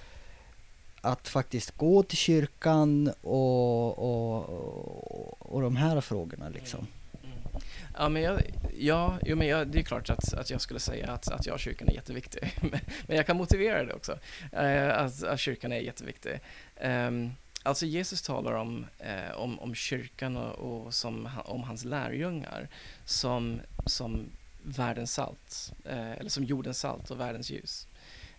att 1.01 1.29
faktiskt 1.29 1.77
gå 1.77 2.03
till 2.03 2.19
kyrkan 2.19 3.13
och, 3.21 3.99
och, 3.99 5.53
och, 5.55 5.63
de 5.63 5.77
här 5.77 6.01
frågorna 6.01 6.49
liksom. 6.49 6.87
Mm. 7.23 7.33
Mm. 7.33 7.63
Ja, 7.99 8.09
men, 8.09 8.23
jag, 8.23 8.43
ja 8.79 9.19
jo, 9.23 9.37
men 9.37 9.47
jag, 9.47 9.69
det 9.69 9.79
är 9.79 9.83
klart 9.83 10.11
att, 10.11 10.35
att 10.35 10.51
jag 10.51 10.61
skulle 10.61 10.81
säga 10.81 11.13
att, 11.13 11.29
att 11.29 11.47
jag 11.47 11.61
kyrkan 11.61 11.89
är 11.89 11.93
jätteviktig. 11.93 12.53
men 13.07 13.17
jag 13.17 13.27
kan 13.27 13.37
motivera 13.37 13.85
det 13.85 13.95
också, 13.95 14.19
eh, 14.53 14.99
att, 14.99 15.23
att 15.25 15.41
kyrkan 15.41 15.73
är 15.73 15.81
jätteviktig. 15.81 16.41
Um, 16.83 17.33
alltså 17.63 17.87
Jesus 17.87 18.23
talar 18.23 18.53
om, 18.53 18.87
eh, 18.99 19.37
om, 19.37 19.61
om 19.61 19.75
kyrkan 19.75 20.37
och, 20.37 20.85
och 20.85 20.95
som, 20.95 21.29
om 21.45 21.63
hans 21.63 21.85
lärjungar 21.85 22.69
som, 23.05 23.61
som 23.87 24.31
världens 24.63 25.13
salt, 25.13 25.73
eh, 25.85 26.13
eller 26.13 26.31
som 26.31 26.45
jordens 26.45 26.79
salt 26.79 27.11
och 27.11 27.21
världens 27.21 27.51
ljus. 27.51 27.87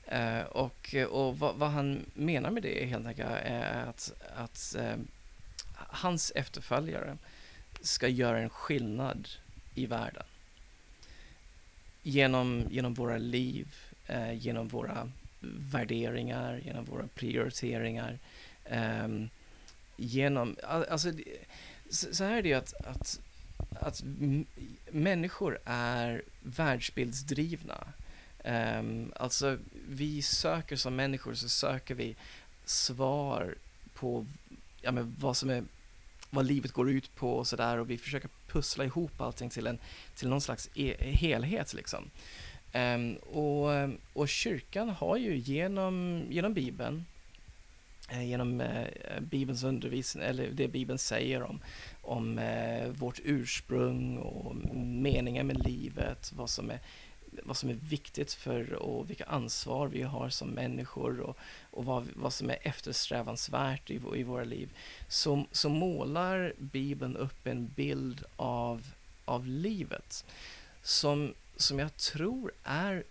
Eh, 0.06 0.42
och 0.42 0.96
och 1.10 1.40
vad, 1.40 1.56
vad, 1.56 1.72
han 1.72 2.06
menar 2.14 2.52
med 2.52 2.64
det 2.64 2.86
helt 2.86 3.08
enkelt 3.08 3.30
är 3.30 3.86
att, 3.86 4.14
att 4.36 4.76
eh, 4.76 4.96
hans 5.74 6.32
efterföljare 6.36 7.18
ska 7.82 8.08
göra 8.08 8.40
en 8.40 8.50
skillnad 8.50 9.28
i 9.76 9.86
världen. 9.86 10.24
Genom, 12.04 12.64
genom 12.72 12.94
våra 12.94 13.18
liv, 13.18 13.76
eh, 14.08 14.34
genom 14.34 14.68
våra 14.68 15.12
värderingar, 15.72 16.62
genom 16.66 16.86
våra 16.86 17.08
prioriteringar. 17.08 18.20
Ehm, 18.66 19.30
genom, 19.98 20.56
alltså, 20.90 21.12
så 21.90 22.24
här 22.24 22.38
är 22.38 22.42
det 22.42 22.50
ju 22.50 22.56
att, 22.56 22.74
att, 22.74 23.20
att 23.80 24.04
människor 24.92 25.60
är 25.66 26.24
världsbildsdrivna 26.42 27.88
Um, 28.44 29.14
alltså, 29.16 29.58
vi 29.90 30.22
söker 30.22 30.76
som 30.76 30.96
människor 30.96 31.34
så 31.34 31.50
söker 31.50 31.96
vi 31.96 32.16
svar 32.66 33.56
på 33.94 34.26
ja, 34.82 34.92
men 34.92 35.16
vad 35.20 35.38
som 35.38 35.50
är 35.50 35.64
vad 36.30 36.46
livet 36.46 36.72
går 36.72 36.90
ut 36.90 37.16
på 37.16 37.34
och 37.34 37.48
sådär 37.48 37.78
och 37.78 37.90
vi 37.90 37.98
försöker 37.98 38.30
pussla 38.48 38.86
ihop 38.86 39.22
allting 39.22 39.50
till, 39.50 39.68
en, 39.68 39.80
till 40.16 40.30
någon 40.30 40.42
slags 40.42 40.70
e 40.76 40.96
helhet 41.00 41.74
liksom. 41.74 42.10
Um, 42.74 43.16
och, 43.16 43.90
och 44.14 44.30
kyrkan 44.30 44.90
har 44.90 45.18
ju 45.18 45.38
genom, 45.38 46.24
genom 46.30 46.54
Bibeln, 46.54 47.06
eh, 48.10 48.24
genom 48.24 48.62
eh, 48.62 48.88
Bibelns 49.22 49.64
undervisning, 49.64 50.24
eller 50.24 50.52
det 50.52 50.68
Bibeln 50.68 51.00
säger 51.00 51.44
om, 51.44 51.62
om 52.02 52.40
eh, 52.40 52.88
vårt 52.88 53.20
ursprung 53.24 54.18
och 54.18 54.56
meningen 54.76 55.48
med 55.48 55.66
livet, 55.66 56.32
vad 56.36 56.50
som 56.50 56.72
är 56.72 56.80
vad 57.44 57.58
som 57.58 57.70
är 57.70 57.74
viktigt 57.74 58.34
för 58.34 58.74
och 58.74 59.10
vilka 59.10 59.26
ansvar 59.26 59.88
vi 59.88 60.02
har 60.02 60.30
som 60.30 60.50
människor 60.50 61.20
och, 61.20 61.38
och 61.72 61.86
vad, 61.86 62.08
vad 62.16 62.34
som 62.34 62.50
är 62.50 62.58
eftersträvansvärt 62.62 63.90
i, 63.90 64.02
i 64.16 64.24
våra 64.24 64.44
liv 64.44 64.70
så, 65.08 65.46
så 65.52 65.70
målar 65.70 66.54
Bibeln 66.58 67.18
upp 67.18 67.48
en 67.48 67.68
bild 67.68 68.24
av, 68.36 68.88
av 69.26 69.48
livet 69.48 70.26
som, 70.84 71.34
som 71.56 71.80
jag 71.80 71.98
tror 71.98 72.52
är 72.64 73.04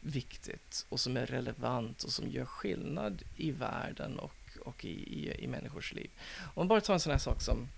viktigt 0.00 0.86
och 0.88 1.00
som 1.00 1.16
är 1.16 1.26
relevant 1.26 2.02
och 2.02 2.10
som 2.10 2.28
gör 2.28 2.44
skillnad 2.44 3.22
i 3.36 3.50
världen 3.50 4.18
och, 4.18 4.58
och 4.64 4.84
i, 4.84 4.88
i, 4.88 5.44
i 5.44 5.46
människors 5.46 5.92
liv. 5.92 6.10
Om 6.40 6.52
man 6.54 6.68
bara 6.68 6.80
tar 6.80 6.94
en 6.94 7.00
sån 7.00 7.12
här 7.12 7.18
sak 7.18 7.42
som 7.42 7.68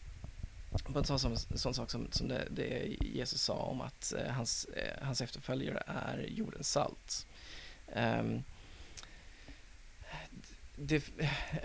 bara 0.86 1.04
ta 1.04 1.18
som 1.18 1.32
en 1.32 1.58
sån 1.58 1.74
sak 1.74 1.90
som, 1.90 2.08
som 2.10 2.28
det, 2.28 2.48
det, 2.50 2.96
Jesus 3.00 3.42
sa 3.42 3.54
om 3.54 3.80
att 3.80 4.12
eh, 4.12 4.32
hans, 4.32 4.64
eh, 4.64 5.04
hans 5.06 5.20
efterföljare 5.20 5.82
är 5.86 6.26
jordens 6.28 6.70
salt. 6.70 7.26
Um, 7.94 8.44
det, 10.76 11.02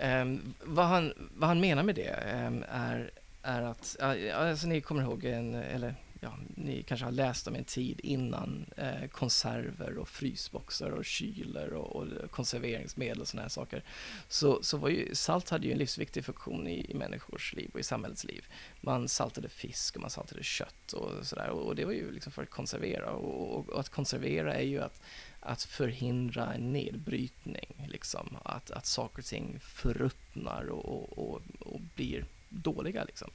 um, 0.02 0.54
vad, 0.64 0.86
han, 0.86 1.30
vad 1.34 1.48
han 1.48 1.60
menar 1.60 1.82
med 1.82 1.94
det 1.94 2.44
um, 2.46 2.64
är, 2.68 3.10
är 3.42 3.62
att, 3.62 3.96
alltså 4.34 4.66
ni 4.66 4.80
kommer 4.80 5.02
ihåg, 5.02 5.24
en, 5.24 5.54
eller 5.54 5.94
ja, 6.22 6.38
ni 6.54 6.82
kanske 6.82 7.04
har 7.04 7.12
läst 7.12 7.48
om 7.48 7.54
en 7.54 7.64
tid 7.64 8.00
innan 8.02 8.66
eh, 8.76 9.08
konserver 9.08 9.98
och 9.98 10.08
frysboxar 10.08 10.90
och 10.90 11.04
kyler 11.04 11.72
och, 11.72 11.96
och 11.96 12.30
konserveringsmedel 12.30 13.20
och 13.20 13.28
sådana 13.28 13.42
här 13.42 13.48
saker. 13.48 13.84
Så, 14.28 14.62
så 14.62 14.76
var 14.76 14.88
ju, 14.88 15.14
salt 15.14 15.50
hade 15.50 15.66
ju 15.66 15.72
en 15.72 15.78
livsviktig 15.78 16.24
funktion 16.24 16.66
i, 16.66 16.90
i 16.90 16.94
människors 16.94 17.54
liv 17.54 17.70
och 17.74 17.80
i 17.80 17.82
samhällets 17.82 18.24
liv. 18.24 18.44
Man 18.80 19.08
saltade 19.08 19.48
fisk 19.48 19.96
och 19.96 20.02
man 20.02 20.10
saltade 20.10 20.42
kött 20.42 20.92
och 20.92 21.26
sådär 21.26 21.48
och 21.48 21.76
det 21.76 21.84
var 21.84 21.92
ju 21.92 22.12
liksom 22.12 22.32
för 22.32 22.42
att 22.42 22.50
konservera 22.50 23.10
och, 23.10 23.58
och, 23.58 23.68
och 23.70 23.80
att 23.80 23.88
konservera 23.88 24.54
är 24.54 24.66
ju 24.66 24.82
att 24.82 25.00
att 25.44 25.62
förhindra 25.62 26.54
en 26.54 26.72
nedbrytning, 26.72 27.86
liksom. 27.88 28.36
att, 28.42 28.70
att 28.70 28.86
saker 28.86 29.18
och 29.18 29.24
ting 29.24 29.58
förruttnar 29.60 30.68
och, 30.68 31.18
och, 31.18 31.42
och 31.60 31.80
blir 31.94 32.24
dåliga. 32.48 33.04
Liksom. 33.04 33.30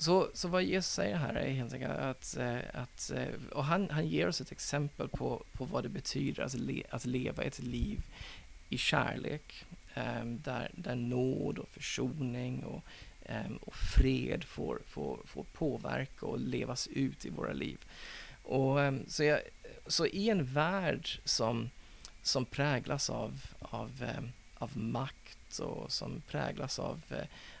Så, 0.00 0.30
så 0.34 0.48
vad 0.48 0.62
Jesus 0.62 0.92
säger 0.92 1.16
här 1.16 1.34
är 1.34 1.50
helt 1.50 1.72
enkelt 1.72 1.92
att, 1.92 2.36
eh, 2.36 2.58
att 2.72 3.10
eh, 3.10 3.28
och 3.52 3.64
han, 3.64 3.90
han 3.90 4.08
ger 4.08 4.28
oss 4.28 4.40
ett 4.40 4.52
exempel 4.52 5.08
på, 5.08 5.42
på 5.52 5.64
vad 5.64 5.82
det 5.82 5.88
betyder 5.88 6.42
att, 6.42 6.54
le, 6.54 6.82
att 6.90 7.04
leva 7.04 7.42
ett 7.42 7.58
liv 7.58 8.02
i 8.68 8.78
kärlek, 8.78 9.64
eh, 9.94 10.24
där, 10.24 10.70
där 10.74 10.94
nåd 10.94 11.58
och 11.58 11.68
försoning 11.68 12.64
och, 12.64 12.84
och 13.60 13.74
fred 13.74 14.44
får, 14.44 14.80
får, 14.86 15.18
får 15.24 15.44
påverka 15.44 16.26
och 16.26 16.38
levas 16.38 16.86
ut 16.86 17.26
i 17.26 17.30
våra 17.30 17.52
liv. 17.52 17.78
Och, 18.42 18.78
så, 19.06 19.24
jag, 19.24 19.40
så 19.86 20.06
i 20.06 20.30
en 20.30 20.44
värld 20.44 21.20
som, 21.24 21.70
som 22.22 22.44
präglas 22.44 23.10
av, 23.10 23.42
av, 23.58 24.06
av 24.54 24.78
makt 24.78 25.58
och 25.58 25.92
som 25.92 26.22
präglas 26.30 26.78
av, 26.78 27.02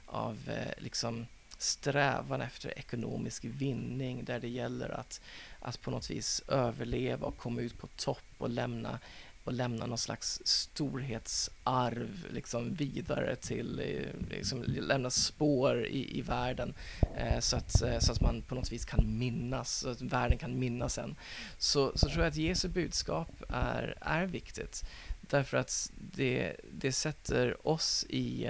av 0.06 0.38
liksom 0.78 1.26
strävan 1.62 2.40
efter 2.40 2.78
ekonomisk 2.78 3.44
vinning 3.44 4.24
där 4.24 4.40
det 4.40 4.48
gäller 4.48 4.88
att, 4.88 5.20
att 5.60 5.80
på 5.80 5.90
något 5.90 6.10
vis 6.10 6.42
överleva 6.48 7.26
och 7.26 7.36
komma 7.36 7.60
ut 7.60 7.78
på 7.78 7.86
topp 7.86 8.24
och 8.38 8.50
lämna 8.50 8.98
och 9.44 9.52
lämna 9.52 9.86
någon 9.86 9.98
slags 9.98 10.42
storhetsarv 10.44 12.26
liksom 12.30 12.74
vidare 12.74 13.36
till, 13.36 13.80
eh, 13.80 14.28
liksom, 14.30 14.64
lämna 14.66 15.10
spår 15.10 15.86
i, 15.86 16.18
i 16.18 16.22
världen 16.22 16.74
eh, 17.16 17.40
så, 17.40 17.56
att, 17.56 17.82
eh, 17.82 17.98
så 17.98 18.12
att 18.12 18.20
man 18.20 18.42
på 18.42 18.54
något 18.54 18.72
vis 18.72 18.84
kan 18.84 19.18
minnas, 19.18 19.78
så 19.78 19.90
att 19.90 20.02
världen 20.02 20.38
kan 20.38 20.58
minnas 20.58 20.98
en. 20.98 21.16
Så, 21.58 21.92
så 21.94 22.08
tror 22.08 22.22
jag 22.24 22.30
att 22.30 22.36
Jesu 22.36 22.68
budskap 22.68 23.42
är, 23.48 23.98
är 24.00 24.26
viktigt 24.26 24.84
därför 25.20 25.56
att 25.56 25.92
det, 25.96 26.56
det 26.72 26.92
sätter 26.92 27.68
oss 27.68 28.06
i, 28.08 28.46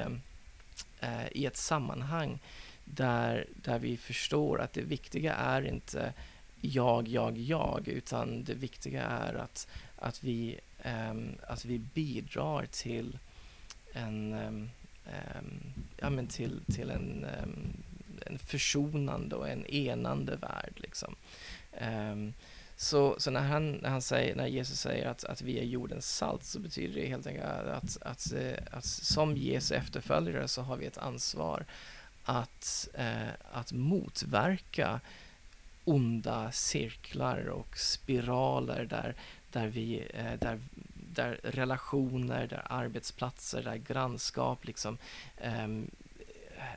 eh, 1.00 1.26
i 1.32 1.46
ett 1.46 1.56
sammanhang 1.56 2.38
där, 2.94 3.46
där 3.54 3.78
vi 3.78 3.96
förstår 3.96 4.60
att 4.60 4.72
det 4.72 4.82
viktiga 4.82 5.34
är 5.34 5.62
inte 5.62 6.12
jag, 6.60 7.08
jag, 7.08 7.38
jag, 7.38 7.88
utan 7.88 8.44
det 8.44 8.54
viktiga 8.54 9.02
är 9.02 9.34
att, 9.34 9.68
att, 9.96 10.24
vi, 10.24 10.60
um, 11.10 11.36
att 11.48 11.64
vi 11.64 11.78
bidrar 11.78 12.66
till 12.70 13.18
en, 13.92 14.32
um, 14.32 14.70
ja, 15.96 16.10
men 16.10 16.26
till, 16.26 16.60
till 16.74 16.90
en, 16.90 17.26
um, 17.42 17.82
en 18.26 18.38
försonande 18.38 19.36
och 19.36 19.48
en 19.48 19.66
enande 19.66 20.36
värld. 20.36 20.72
Liksom. 20.76 21.16
så 22.76 23.16
så 23.18 23.30
när, 23.30 23.40
han, 23.40 23.72
när, 23.72 23.88
han 23.88 24.02
säger, 24.02 24.36
när 24.36 24.46
Jesus 24.46 24.80
säger 24.80 25.08
att, 25.08 25.24
att 25.24 25.42
vi 25.42 25.58
är 25.58 25.64
jordens 25.64 26.16
salt 26.16 26.44
så 26.44 26.60
betyder 26.60 27.00
det 27.00 27.06
helt 27.06 27.26
enkelt 27.26 27.46
att, 27.46 27.66
att, 27.66 28.02
att, 28.02 28.32
eh, 28.32 28.58
att 28.70 28.84
som 28.84 29.36
Jesu 29.36 29.74
efterföljare 29.74 30.48
så 30.48 30.62
har 30.62 30.76
vi 30.76 30.86
ett 30.86 30.98
ansvar 30.98 31.64
att, 32.24 32.88
eh, 32.94 33.28
att 33.52 33.72
motverka 33.72 35.00
onda 35.84 36.52
cirklar 36.52 37.48
och 37.48 37.78
spiraler 37.78 38.84
där, 38.84 39.14
där, 39.52 39.66
vi, 39.66 40.06
eh, 40.14 40.32
där, 40.40 40.60
där 40.94 41.40
relationer, 41.42 42.46
där 42.46 42.66
arbetsplatser, 42.70 43.62
där 43.62 43.76
grannskap 43.76 44.64
liksom 44.64 44.98
eh, 45.36 45.68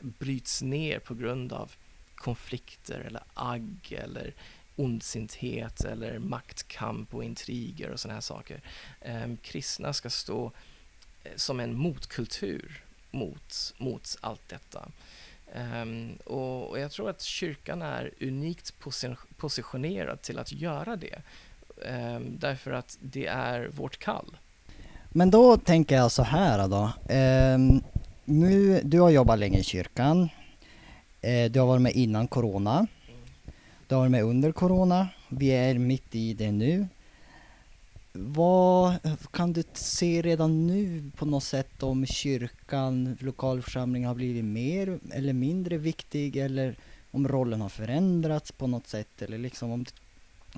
bryts 0.02 0.62
ner 0.62 1.00
på 1.00 1.14
grund 1.14 1.54
av 1.54 1.72
konflikter 2.16 3.00
eller 3.00 3.24
agg 3.34 3.98
eller 4.04 4.34
ondsinthet 4.76 5.86
eller 5.86 6.20
maktkamp 6.20 7.14
och 7.14 7.24
intriger 7.24 7.90
och 7.90 8.00
sådana 8.00 8.14
här 8.14 8.22
saker. 8.22 8.62
Eh, 9.02 9.36
kristna 9.42 9.94
ska 9.94 10.10
stå 10.10 10.52
eh, 11.24 11.32
som 11.36 11.60
en 11.60 11.78
motkultur 11.78 12.84
mot, 13.12 13.74
mot 13.78 14.18
allt 14.22 14.50
detta. 14.50 14.90
Um, 15.56 16.18
och, 16.26 16.70
och, 16.70 16.80
jag 16.80 16.92
tror 16.92 17.10
att 17.10 17.22
kyrkan 17.22 17.82
är 17.82 18.12
unikt 18.22 18.74
positionerad 19.38 20.22
till 20.22 20.40
att 20.40 20.52
göra 20.52 20.96
det. 20.96 21.22
Um, 21.78 22.38
därför 22.40 22.72
att 22.72 22.98
det 23.02 23.28
är 23.28 23.68
vårt 23.68 24.00
kall. 24.00 24.38
Men 25.10 25.32
då 25.32 25.58
tänker 25.58 25.96
jag 25.96 26.12
så 26.12 26.24
här 26.24 26.68
då. 26.68 26.92
Um, 27.14 27.84
nu, 28.26 28.82
du 28.84 29.00
har 29.00 29.10
jobbat 29.10 29.40
länge 29.40 29.60
i 29.60 29.64
kyrkan. 29.64 30.22
Uh, 30.22 31.52
du 31.52 31.60
har 31.60 31.68
varit 31.68 31.82
med 31.82 31.94
innan 31.94 32.28
corona. 32.28 32.88
Du 33.88 33.96
har 33.96 34.02
varit 34.02 34.12
med 34.12 34.24
under 34.24 34.52
corona. 34.52 35.08
Vi 35.30 35.48
är 35.48 35.74
mitt 35.74 36.16
i 36.16 36.34
det 36.34 36.52
nu. 36.52 36.88
Vad 38.16 38.94
kan 39.32 39.54
du 39.54 39.64
se 39.74 40.22
redan 40.22 40.68
nu 40.68 41.12
på 41.18 41.26
något 41.26 41.44
sätt 41.44 41.84
om 41.84 42.06
kyrkan, 42.06 43.18
lokalförsamlingen 43.20 44.08
har 44.08 44.16
blivit 44.16 44.46
mer 44.46 45.00
eller 45.14 45.34
mindre 45.34 45.78
viktig 45.78 46.38
eller 46.38 46.76
om 47.12 47.28
rollen 47.28 47.62
har 47.62 47.70
förändrats 47.70 48.52
på 48.52 48.68
något 48.68 48.88
sätt 48.88 49.22
eller 49.22 49.38
liksom 49.38 49.72
om, 49.72 49.86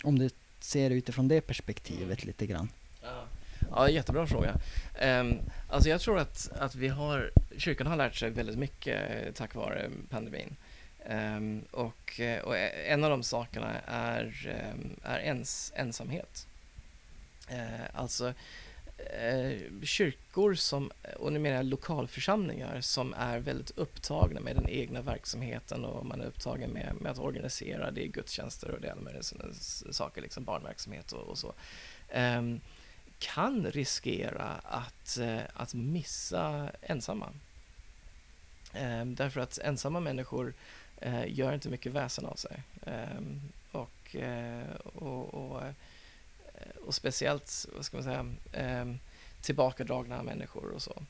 om 0.03 0.19
du 0.19 0.29
ser 0.59 0.89
utifrån 0.89 1.27
det 1.27 1.41
perspektivet 1.41 2.25
lite 2.25 2.45
grann? 2.45 2.69
Ja, 3.01 3.23
ja 3.71 3.89
jättebra 3.89 4.27
fråga. 4.27 4.55
Um, 5.01 5.39
alltså 5.69 5.89
jag 5.89 6.01
tror 6.01 6.19
att, 6.19 6.51
att 6.59 6.75
vi 6.75 6.87
har, 6.87 7.31
kyrkan 7.57 7.87
har 7.87 7.95
lärt 7.95 8.15
sig 8.15 8.29
väldigt 8.29 8.57
mycket 8.57 8.99
tack 9.35 9.55
vare 9.55 9.89
pandemin. 10.09 10.55
Um, 11.09 11.61
och, 11.71 12.21
och 12.43 12.57
en 12.87 13.03
av 13.03 13.09
de 13.09 13.23
sakerna 13.23 13.79
är, 13.87 14.55
um, 14.73 14.95
är 15.03 15.19
ens, 15.19 15.73
ensamhet. 15.75 16.47
Eh, 17.47 17.85
alltså 17.93 18.33
eh, 18.97 19.61
kyrkor 19.83 20.53
som, 20.53 20.91
och 21.19 21.33
nu 21.33 21.39
menar 21.39 21.55
jag 21.55 21.65
lokalförsamlingar 21.65 22.81
som 22.81 23.13
är 23.13 23.39
väldigt 23.39 23.77
upptagna 23.77 24.39
med 24.39 24.55
den 24.55 24.69
egna 24.69 25.01
verksamheten 25.01 25.85
och 25.85 26.05
man 26.05 26.21
är 26.21 26.25
upptagen 26.25 26.69
med, 26.69 26.95
med 27.01 27.11
att 27.11 27.19
organisera, 27.19 27.91
det 27.91 28.05
är 28.05 28.07
gudstjänster 28.07 28.71
och 28.71 28.81
det 28.81 28.87
är 28.87 28.95
med 28.95 29.25
sådana 29.25 29.53
saker, 29.91 30.21
liksom 30.21 30.43
barnverksamhet 30.43 31.11
och, 31.11 31.27
och 31.27 31.37
så. 31.37 31.53
Eh, 32.09 32.41
kan 33.19 33.65
riskera 33.71 34.59
att, 34.63 35.17
eh, 35.17 35.41
att 35.53 35.73
missa 35.73 36.71
ensamma. 36.81 37.29
Ehm, 38.73 39.15
därför 39.15 39.41
att 39.41 39.57
ensamma 39.57 39.99
människor 39.99 40.53
eh, 40.97 41.23
gör 41.27 41.53
inte 41.53 41.69
mycket 41.69 41.91
väsen 41.91 42.25
av 42.25 42.35
sig. 42.35 42.63
Ehm, 42.85 43.41
och, 43.71 44.15
eh, 44.15 44.75
och, 44.83 45.33
och 45.33 45.61
Eh, 46.55 46.81
och 46.81 46.93
speciellt, 46.93 47.65
vad 47.75 47.85
ska 47.85 47.97
man 47.97 48.03
säga, 48.03 48.35
eh, 48.51 48.85
tillbakadragna 49.41 50.23
människor 50.23 50.71
och 50.71 50.81
så. 50.81 51.03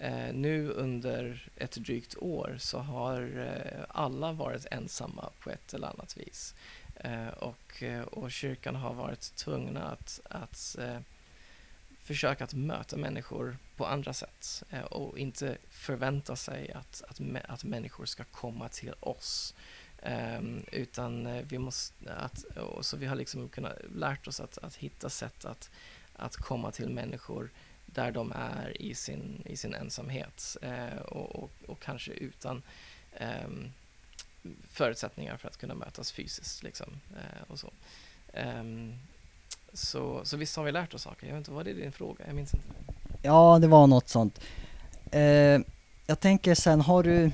Eh, 0.00 0.34
nu 0.34 0.68
under 0.68 1.48
ett 1.56 1.72
drygt 1.72 2.16
år 2.16 2.56
så 2.58 2.78
har 2.78 3.20
eh, 3.38 3.84
alla 3.88 4.32
varit 4.32 4.66
ensamma 4.70 5.30
på 5.40 5.50
ett 5.50 5.74
eller 5.74 5.88
annat 5.88 6.16
vis. 6.16 6.54
Eh, 6.96 7.28
och, 7.28 7.82
eh, 7.82 8.02
och 8.02 8.32
kyrkan 8.32 8.76
har 8.76 8.94
varit 8.94 9.36
tvungna 9.36 9.82
att, 9.84 10.20
att 10.30 10.76
försöka 12.02 12.44
att 12.44 12.54
möta 12.54 12.96
människor 12.96 13.56
på 13.76 13.86
andra 13.86 14.12
sätt 14.12 14.62
och 14.90 15.18
inte 15.18 15.58
förvänta 15.70 16.36
sig 16.36 16.72
att, 16.72 17.02
att, 17.08 17.20
att 17.48 17.64
människor 17.64 18.06
ska 18.06 18.24
komma 18.24 18.68
till 18.68 18.94
oss. 19.00 19.54
Ehm, 20.04 20.62
utan 20.72 21.26
eh, 21.26 21.44
vi 21.48 21.58
måste, 21.58 22.14
att, 22.14 22.44
och 22.44 22.86
så 22.86 22.96
vi 22.96 23.06
har 23.06 23.16
liksom 23.16 23.48
kunnat 23.48 23.72
lärt 23.94 24.26
oss 24.26 24.40
att, 24.40 24.58
att 24.58 24.74
hitta 24.76 25.10
sätt 25.10 25.44
att, 25.44 25.70
att 26.16 26.36
komma 26.36 26.70
till 26.70 26.88
människor 26.88 27.50
där 27.86 28.12
de 28.12 28.32
är 28.32 28.82
i 28.82 28.94
sin, 28.94 29.42
i 29.46 29.56
sin 29.56 29.74
ensamhet 29.74 30.56
eh, 30.62 30.98
och, 30.98 31.36
och, 31.36 31.50
och 31.66 31.82
kanske 31.82 32.12
utan 32.12 32.62
ehm, 33.16 33.72
förutsättningar 34.70 35.36
för 35.36 35.48
att 35.48 35.56
kunna 35.56 35.74
mötas 35.74 36.12
fysiskt. 36.12 36.62
Liksom, 36.62 37.00
eh, 37.16 37.50
och 37.50 37.58
så. 37.58 37.70
Ehm, 38.32 38.98
så, 39.72 40.20
så 40.24 40.36
visst 40.36 40.56
har 40.56 40.64
vi 40.64 40.72
lärt 40.72 40.94
oss 40.94 41.02
saker. 41.02 41.26
Jag 41.26 41.34
vet 41.34 41.40
inte, 41.40 41.50
vad 41.50 41.68
är 41.68 41.74
din 41.74 41.92
fråga? 41.92 42.24
Jag 42.26 42.34
minns 42.34 42.54
inte. 42.54 42.66
Ja, 43.22 43.58
det 43.58 43.66
var 43.66 43.86
något 43.86 44.08
sånt. 44.08 44.40
Eh, 45.10 45.60
jag 46.06 46.20
tänker 46.20 46.54
sen, 46.54 46.80
har 46.80 47.02
du, 47.02 47.30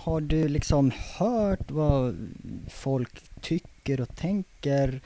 har 0.00 0.20
du 0.20 0.48
liksom 0.48 0.92
hört 1.18 1.70
vad 1.70 2.28
folk 2.68 3.40
tycker 3.40 4.00
och 4.00 4.16
tänker 4.16 5.00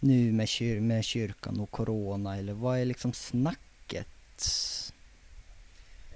nu 0.00 0.32
med, 0.32 0.48
kyr 0.48 0.80
med 0.80 1.04
kyrkan 1.04 1.60
och 1.60 1.70
corona 1.70 2.36
eller 2.36 2.52
vad 2.52 2.78
är 2.78 2.84
liksom 2.84 3.12
snacket? 3.12 4.08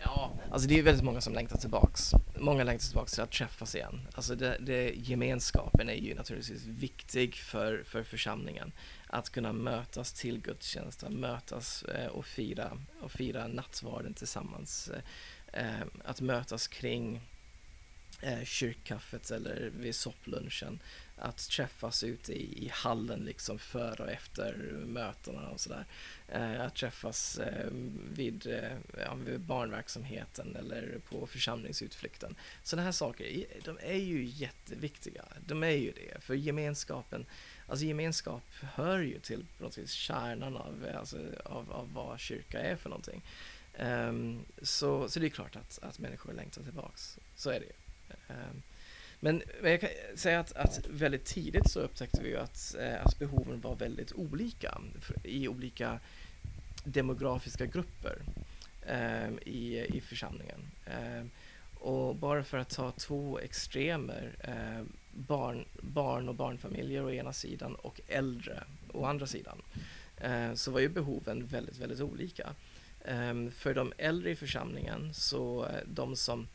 Ja, 0.04 0.32
alltså 0.50 0.68
det 0.68 0.78
är 0.78 0.82
väldigt 0.82 1.04
många 1.04 1.20
som 1.20 1.34
längtar 1.34 1.58
tillbaks. 1.58 2.10
Många 2.38 2.64
längtar 2.64 2.86
tillbaks 2.86 3.12
till 3.12 3.22
att 3.22 3.30
träffas 3.30 3.74
igen. 3.74 4.08
Alltså 4.14 4.34
det, 4.34 4.56
det, 4.60 4.92
gemenskapen 4.96 5.88
är 5.88 5.94
ju 5.94 6.14
naturligtvis 6.14 6.64
viktig 6.64 7.34
för, 7.34 7.82
för 7.86 8.02
församlingen. 8.02 8.72
Att 9.06 9.30
kunna 9.30 9.52
mötas 9.52 10.12
till 10.12 10.40
gudstjänsten, 10.40 11.12
mötas 11.12 11.82
eh, 11.82 12.06
och, 12.06 12.26
fira, 12.26 12.78
och 13.00 13.10
fira 13.10 13.46
nattvarden 13.46 14.14
tillsammans. 14.14 14.90
Eh, 15.52 15.60
eh, 15.60 15.86
att 16.04 16.20
mötas 16.20 16.68
kring 16.68 17.20
eh, 18.24 18.44
kyrkkaffet 18.44 19.30
eller 19.30 19.70
vid 19.78 19.94
sopplunchen. 19.94 20.78
Att 21.16 21.36
träffas 21.36 22.04
ute 22.04 22.32
i, 22.32 22.64
i 22.64 22.68
hallen 22.72 23.20
liksom 23.20 23.58
före 23.58 24.02
och 24.02 24.10
efter 24.10 24.54
mötena 24.86 25.48
och 25.48 25.60
sådär. 25.60 25.84
Eh, 26.28 26.60
att 26.60 26.74
träffas 26.74 27.38
eh, 27.38 27.70
vid, 28.14 28.46
eh, 28.46 28.76
ja, 29.06 29.14
vid 29.14 29.40
barnverksamheten 29.40 30.56
eller 30.56 31.00
på 31.10 31.26
församlingsutflykten. 31.26 32.34
Sådana 32.62 32.84
här 32.84 32.92
saker, 32.92 33.46
de 33.64 33.78
är 33.82 33.98
ju 33.98 34.24
jätteviktiga. 34.24 35.24
De 35.46 35.62
är 35.62 35.68
ju 35.68 35.92
det, 35.92 36.22
för 36.22 36.34
gemenskapen, 36.34 37.26
alltså 37.66 37.84
gemenskap 37.84 38.42
hör 38.60 38.98
ju 38.98 39.18
till 39.18 39.46
på 39.58 39.64
något 39.64 39.78
vis 39.78 39.90
kärnan 39.90 40.56
av, 40.56 40.86
eh, 40.86 40.98
alltså, 40.98 41.18
av, 41.44 41.72
av 41.72 41.92
vad 41.92 42.20
kyrka 42.20 42.60
är 42.60 42.76
för 42.76 42.88
någonting. 42.90 43.22
Um, 43.78 44.44
så, 44.62 45.08
så 45.08 45.20
det 45.20 45.26
är 45.26 45.30
klart 45.30 45.56
att, 45.56 45.78
att 45.82 45.98
människor 45.98 46.32
längtar 46.32 46.62
tillbaks. 46.62 47.18
Så 47.36 47.50
är 47.50 47.60
det 47.60 47.66
ju. 47.66 47.72
Ehm, 48.34 48.62
men 49.20 49.42
men 49.62 49.70
jag 49.70 49.80
kan 49.80 49.90
säga 50.14 50.40
att, 50.40 50.52
att 50.52 50.86
väldigt 50.90 51.24
tidigt 51.24 51.70
så 51.70 51.80
upptäckte 51.80 52.22
vi 52.22 52.28
ju 52.28 52.36
att, 52.36 52.74
eh, 52.80 53.06
att 53.06 53.18
behoven 53.18 53.60
var 53.60 53.76
väldigt 53.76 54.12
olika 54.12 54.80
i 55.22 55.48
olika 55.48 56.00
demografiska 56.84 57.66
grupper 57.66 58.18
eh, 58.86 59.28
i, 59.46 59.86
i 59.88 60.00
församlingen. 60.00 60.60
Eh, 60.86 61.26
och 61.74 62.16
bara 62.16 62.44
för 62.44 62.58
att 62.58 62.70
ta 62.70 62.90
två 62.90 63.38
extremer, 63.38 64.36
eh, 64.40 64.84
barn, 65.10 65.64
barn 65.80 66.28
och 66.28 66.34
barnfamiljer 66.34 67.04
å 67.04 67.10
ena 67.10 67.32
sidan 67.32 67.74
och 67.74 68.00
äldre 68.08 68.64
å 68.92 69.04
andra 69.04 69.26
sidan, 69.26 69.62
eh, 70.16 70.54
så 70.54 70.70
var 70.70 70.80
ju 70.80 70.88
behoven 70.88 71.46
väldigt, 71.46 71.78
väldigt 71.78 72.00
olika. 72.00 72.54
Eh, 73.04 73.48
för 73.50 73.74
de 73.74 73.92
äldre 73.98 74.30
i 74.30 74.36
församlingen, 74.36 75.14
så 75.14 75.64
eh, 75.64 75.80
de 75.86 76.16
som 76.16 76.48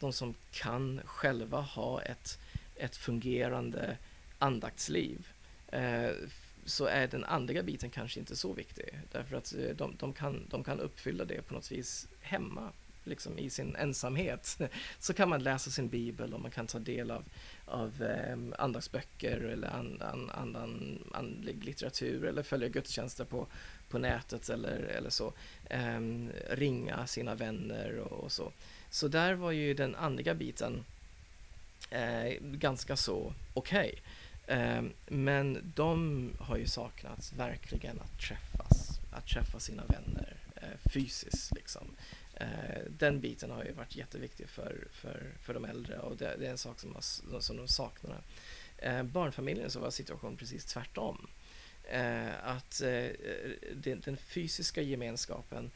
de 0.00 0.12
som 0.12 0.34
kan 0.50 1.00
själva 1.04 1.60
ha 1.60 2.02
ett, 2.02 2.38
ett 2.74 2.96
fungerande 2.96 3.96
andaktsliv 4.38 5.28
eh, 5.68 6.10
så 6.64 6.86
är 6.86 7.06
den 7.06 7.24
andliga 7.24 7.62
biten 7.62 7.90
kanske 7.90 8.20
inte 8.20 8.36
så 8.36 8.52
viktig 8.52 8.98
därför 9.12 9.36
att 9.36 9.54
eh, 9.54 9.76
de, 9.76 9.96
de, 9.98 10.12
kan, 10.12 10.46
de 10.50 10.64
kan 10.64 10.80
uppfylla 10.80 11.24
det 11.24 11.42
på 11.42 11.54
något 11.54 11.72
vis 11.72 12.08
hemma 12.20 12.72
liksom 13.06 13.38
i 13.38 13.50
sin 13.50 13.76
ensamhet 13.76 14.58
så 14.98 15.14
kan 15.14 15.28
man 15.28 15.42
läsa 15.42 15.70
sin 15.70 15.88
bibel 15.88 16.34
och 16.34 16.40
man 16.40 16.50
kan 16.50 16.66
ta 16.66 16.78
del 16.78 17.10
av, 17.10 17.24
av 17.64 18.02
eh, 18.02 18.36
andaktsböcker 18.58 19.40
eller 19.40 19.68
an, 19.68 20.02
an, 20.02 20.30
annan 20.30 20.98
andlig 21.14 21.64
litteratur 21.64 22.24
eller 22.24 22.42
följa 22.42 22.68
gudstjänster 22.68 23.24
på, 23.24 23.46
på 23.88 23.98
nätet 23.98 24.48
eller, 24.48 24.78
eller 24.78 25.10
så. 25.10 25.32
Eh, 25.70 26.00
ringa 26.50 27.06
sina 27.06 27.34
vänner 27.34 27.98
och, 27.98 28.24
och 28.24 28.32
så. 28.32 28.52
Så 28.90 29.08
där 29.08 29.34
var 29.34 29.50
ju 29.50 29.74
den 29.74 29.94
andliga 29.94 30.34
biten 30.34 30.84
eh, 31.90 32.32
ganska 32.40 32.96
så 32.96 33.34
okej. 33.54 34.02
Eh, 34.46 34.82
men 35.06 35.72
de 35.74 36.30
har 36.40 36.56
ju 36.56 36.66
saknat 36.66 37.32
verkligen 37.36 38.00
att 38.00 38.20
träffas, 38.20 39.00
att 39.12 39.26
träffa 39.26 39.60
sina 39.60 39.84
vänner 39.84 40.36
eh, 40.56 40.90
fysiskt 40.92 41.54
liksom. 41.54 41.86
Eh, 42.34 42.82
den 42.98 43.20
biten 43.20 43.50
har 43.50 43.64
ju 43.64 43.72
varit 43.72 43.96
jätteviktig 43.96 44.48
för, 44.48 44.88
för, 44.92 45.32
för 45.42 45.54
de 45.54 45.64
äldre 45.64 45.98
och 45.98 46.16
det, 46.16 46.36
det 46.38 46.46
är 46.46 46.50
en 46.50 46.58
sak 46.58 46.80
som, 46.80 46.94
har, 46.94 47.40
som 47.40 47.56
de 47.56 47.68
saknar. 47.68 48.20
Eh, 48.78 49.02
barnfamiljen 49.02 49.70
så 49.70 49.80
var 49.80 49.90
situationen 49.90 50.36
precis 50.36 50.64
tvärtom. 50.64 51.26
Eh, 51.90 52.48
att 52.48 52.80
eh, 52.80 53.06
den, 53.74 54.00
den 54.00 54.16
fysiska 54.16 54.82
gemenskapen 54.82 55.70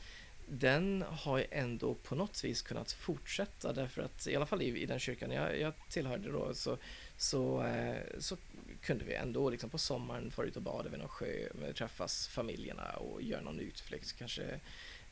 den 0.52 1.04
har 1.08 1.38
ju 1.38 1.46
ändå 1.50 1.94
på 1.94 2.14
något 2.14 2.44
vis 2.44 2.62
kunnat 2.62 2.92
fortsätta 2.92 3.72
därför 3.72 4.02
att 4.02 4.26
i 4.26 4.36
alla 4.36 4.46
fall 4.46 4.62
i, 4.62 4.82
i 4.82 4.86
den 4.86 4.98
kyrkan 4.98 5.30
jag, 5.30 5.60
jag 5.60 5.72
tillhörde 5.88 6.32
då 6.32 6.54
så, 6.54 6.78
så, 7.16 7.62
eh, 7.62 8.02
så 8.18 8.36
kunde 8.82 9.04
vi 9.04 9.14
ändå 9.14 9.50
liksom 9.50 9.70
på 9.70 9.78
sommaren 9.78 10.30
fara 10.30 10.46
ut 10.46 10.56
och 10.56 10.62
bada 10.62 10.88
vid 10.88 10.98
någon 10.98 11.08
sjö, 11.08 11.48
eh, 11.62 11.74
träffas 11.74 12.28
familjerna 12.28 12.92
och 12.92 13.22
göra 13.22 13.40
någon 13.40 13.60
utflykt, 13.60 14.18
kanske 14.18 14.60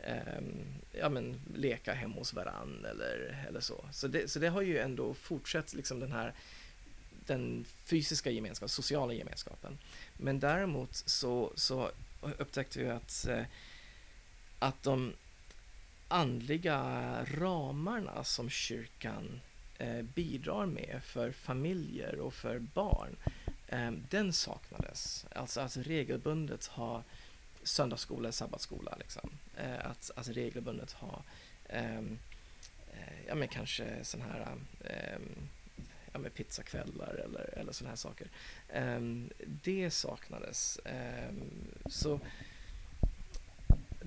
ehm, 0.00 0.64
ja, 0.92 1.08
men, 1.08 1.40
leka 1.54 1.92
hemma 1.92 2.14
hos 2.14 2.34
varann 2.34 2.84
eller, 2.84 3.44
eller 3.48 3.60
så. 3.60 3.84
Så 3.92 4.08
det, 4.08 4.30
så 4.30 4.38
det 4.38 4.48
har 4.48 4.62
ju 4.62 4.78
ändå 4.78 5.14
fortsatt 5.14 5.74
liksom 5.74 6.00
den 6.00 6.12
här 6.12 6.34
den 7.26 7.64
fysiska 7.84 8.30
gemenskapen, 8.30 8.68
sociala 8.68 9.12
gemenskapen. 9.12 9.78
Men 10.16 10.40
däremot 10.40 10.94
så, 10.94 11.52
så 11.54 11.90
upptäckte 12.38 12.78
vi 12.78 12.88
att, 12.88 13.26
eh, 13.26 13.44
att 14.58 14.82
de 14.82 15.12
andliga 16.08 16.80
ramarna 17.24 18.24
som 18.24 18.50
kyrkan 18.50 19.40
eh, 19.78 20.02
bidrar 20.02 20.66
med 20.66 21.00
för 21.04 21.32
familjer 21.32 22.20
och 22.20 22.34
för 22.34 22.58
barn, 22.58 23.16
eh, 23.66 23.90
den 23.90 24.32
saknades. 24.32 25.26
Alltså 25.34 25.60
att 25.60 25.76
regelbundet 25.76 26.66
ha 26.66 27.02
söndagsskola, 27.62 28.32
sabbatsskola, 28.32 28.96
liksom. 28.98 29.30
eh, 29.56 29.86
att, 29.90 30.10
att 30.16 30.28
regelbundet 30.28 30.92
ha 30.92 31.22
ehm, 31.68 32.18
eh, 32.92 33.26
ja 33.26 33.34
men 33.34 33.48
kanske 33.48 34.04
sån 34.04 34.22
här 34.22 34.56
ehm, 34.84 35.48
ja, 36.12 36.18
med 36.18 36.34
pizzakvällar 36.34 37.14
eller, 37.24 37.58
eller 37.58 37.72
sådana 37.72 37.90
här 37.90 37.96
saker. 37.96 38.28
Ehm, 38.68 39.30
det 39.46 39.90
saknades. 39.90 40.80
Så 41.86 42.20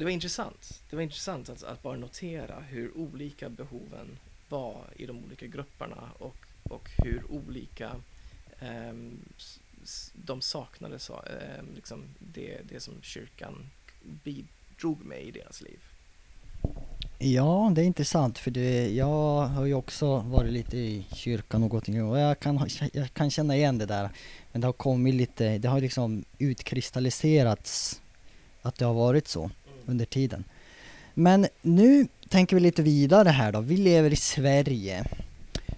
det 0.02 0.06
var 0.06 0.12
intressant. 0.12 0.82
Det 0.90 0.96
var 0.96 1.04
intressant 1.04 1.50
att, 1.50 1.64
att 1.64 1.84
bara 1.84 1.98
notera 1.98 2.60
hur 2.60 2.98
olika 2.98 3.50
behoven 3.50 4.18
var 4.50 4.84
i 4.96 5.06
de 5.06 5.24
olika 5.26 5.48
grupperna 5.48 6.10
och, 6.20 6.36
och 6.64 6.90
hur 6.98 7.32
olika 7.32 7.92
um, 8.90 9.20
de 10.14 10.42
saknade 10.42 11.00
så, 11.00 11.14
um, 11.14 11.20
ehm, 11.26 11.76
liksom 11.76 12.04
det, 12.20 12.58
det 12.70 12.80
som 12.80 12.94
kyrkan 13.02 13.70
bidrog 14.24 15.06
med 15.06 15.24
i 15.24 15.32
deras 15.32 15.62
liv. 15.62 15.80
Ja, 17.20 17.72
det 17.76 17.82
är 17.82 17.86
intressant 17.86 18.38
för 18.38 18.52
det, 18.52 18.90
jag 18.90 19.48
har 19.48 19.66
ju 19.66 19.74
också 19.74 20.18
varit 20.18 20.54
lite 20.54 20.78
i 20.78 21.06
kyrkan 21.14 21.64
och 21.64 21.70
gått 21.70 21.88
in 21.88 22.02
och 22.02 22.20
jag 22.20 22.40
kan, 22.40 22.70
jag 22.94 23.14
kan 23.14 23.32
känna 23.32 23.56
igen 23.56 23.78
det 23.78 23.86
där. 23.86 24.10
Men 24.52 24.62
det 24.62 24.68
har 24.68 24.74
kommit 24.74 25.16
lite, 25.16 25.58
det 25.58 25.68
har 25.68 25.82
liksom 25.82 26.24
utkristalliserats 26.38 28.02
att 28.62 28.76
det 28.76 28.86
har 28.86 28.94
varit 28.94 29.28
så 29.28 29.52
under 29.86 30.06
tiden. 30.06 30.44
Men 31.14 31.48
nu 31.62 32.08
tänker 32.30 32.56
vi 32.56 32.62
lite 32.62 32.82
vidare 32.82 33.30
här 33.30 33.52
då. 33.52 33.60
Vi 33.60 33.78
lever 33.78 34.14
i 34.14 34.16
Sverige 34.16 35.06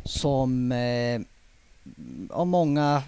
som 0.06 0.72
eh, 0.72 1.22
av 2.30 2.48
många 2.48 3.04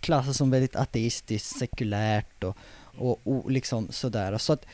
klassas 0.00 0.36
som 0.36 0.50
väldigt 0.50 0.76
ateistiskt, 0.76 1.58
sekulärt 1.58 2.44
och, 2.44 2.56
och, 2.98 3.20
och 3.24 3.50
liksom 3.50 3.88
sådär. 3.90 4.38
Så 4.38 4.52
att 4.52 4.66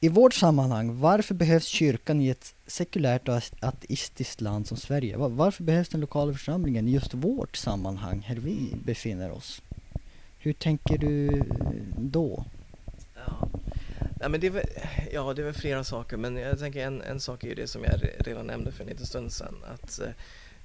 i 0.00 0.08
vårt 0.08 0.34
sammanhang, 0.34 1.00
varför 1.00 1.34
behövs 1.34 1.66
kyrkan 1.66 2.20
i 2.20 2.28
ett 2.28 2.54
sekulärt 2.66 3.28
och 3.28 3.40
ateistiskt 3.60 4.40
land 4.40 4.66
som 4.66 4.76
Sverige? 4.76 5.16
Varför 5.16 5.64
behövs 5.64 5.88
den 5.88 6.00
lokala 6.00 6.32
församlingen 6.32 6.88
i 6.88 6.90
just 6.90 7.14
vårt 7.14 7.56
sammanhang, 7.56 8.20
här 8.20 8.36
vi 8.36 8.74
befinner 8.84 9.30
oss? 9.30 9.62
Hur 10.38 10.52
tänker 10.52 10.98
du 10.98 11.42
då? 11.98 12.44
Ja. 14.22 14.28
Men 14.28 14.40
det, 14.40 14.46
är 14.46 14.50
väl, 14.50 14.66
ja, 15.12 15.34
det 15.34 15.42
är 15.42 15.44
väl 15.44 15.54
flera 15.54 15.84
saker, 15.84 16.16
men 16.16 16.36
jag 16.36 16.58
tänker 16.58 16.86
en, 16.86 17.02
en 17.02 17.20
sak 17.20 17.44
är 17.44 17.48
ju 17.48 17.54
det 17.54 17.66
som 17.66 17.84
jag 17.84 18.00
redan 18.18 18.46
nämnde 18.46 18.72
för 18.72 18.84
en 18.84 18.90
liten 18.90 19.06
stund 19.06 19.32
sedan. 19.32 19.64
Att, 19.64 19.98
eh, 19.98 20.10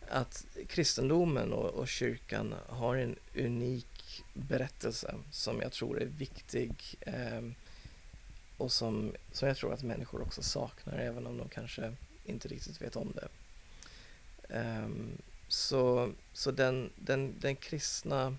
att 0.09 0.45
kristendomen 0.67 1.53
och, 1.53 1.69
och 1.69 1.87
kyrkan 1.87 2.53
har 2.67 2.95
en 2.95 3.15
unik 3.35 4.23
berättelse 4.33 5.15
som 5.31 5.61
jag 5.61 5.71
tror 5.71 6.01
är 6.01 6.05
viktig 6.05 6.95
eh, 6.99 7.41
och 8.57 8.71
som, 8.71 9.13
som 9.31 9.47
jag 9.47 9.57
tror 9.57 9.73
att 9.73 9.83
människor 9.83 10.21
också 10.21 10.41
saknar 10.41 10.97
även 10.97 11.27
om 11.27 11.37
de 11.37 11.49
kanske 11.49 11.93
inte 12.25 12.47
riktigt 12.47 12.81
vet 12.81 12.95
om 12.95 13.13
det. 13.15 13.27
Eh, 14.55 14.87
så 15.47 16.11
så 16.33 16.51
den, 16.51 16.89
den, 16.95 17.39
den 17.39 17.55
kristna 17.55 18.37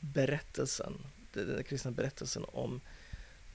berättelsen, 0.00 0.98
den, 1.32 1.48
den 1.48 1.64
kristna 1.64 1.90
berättelsen 1.90 2.44
om, 2.52 2.80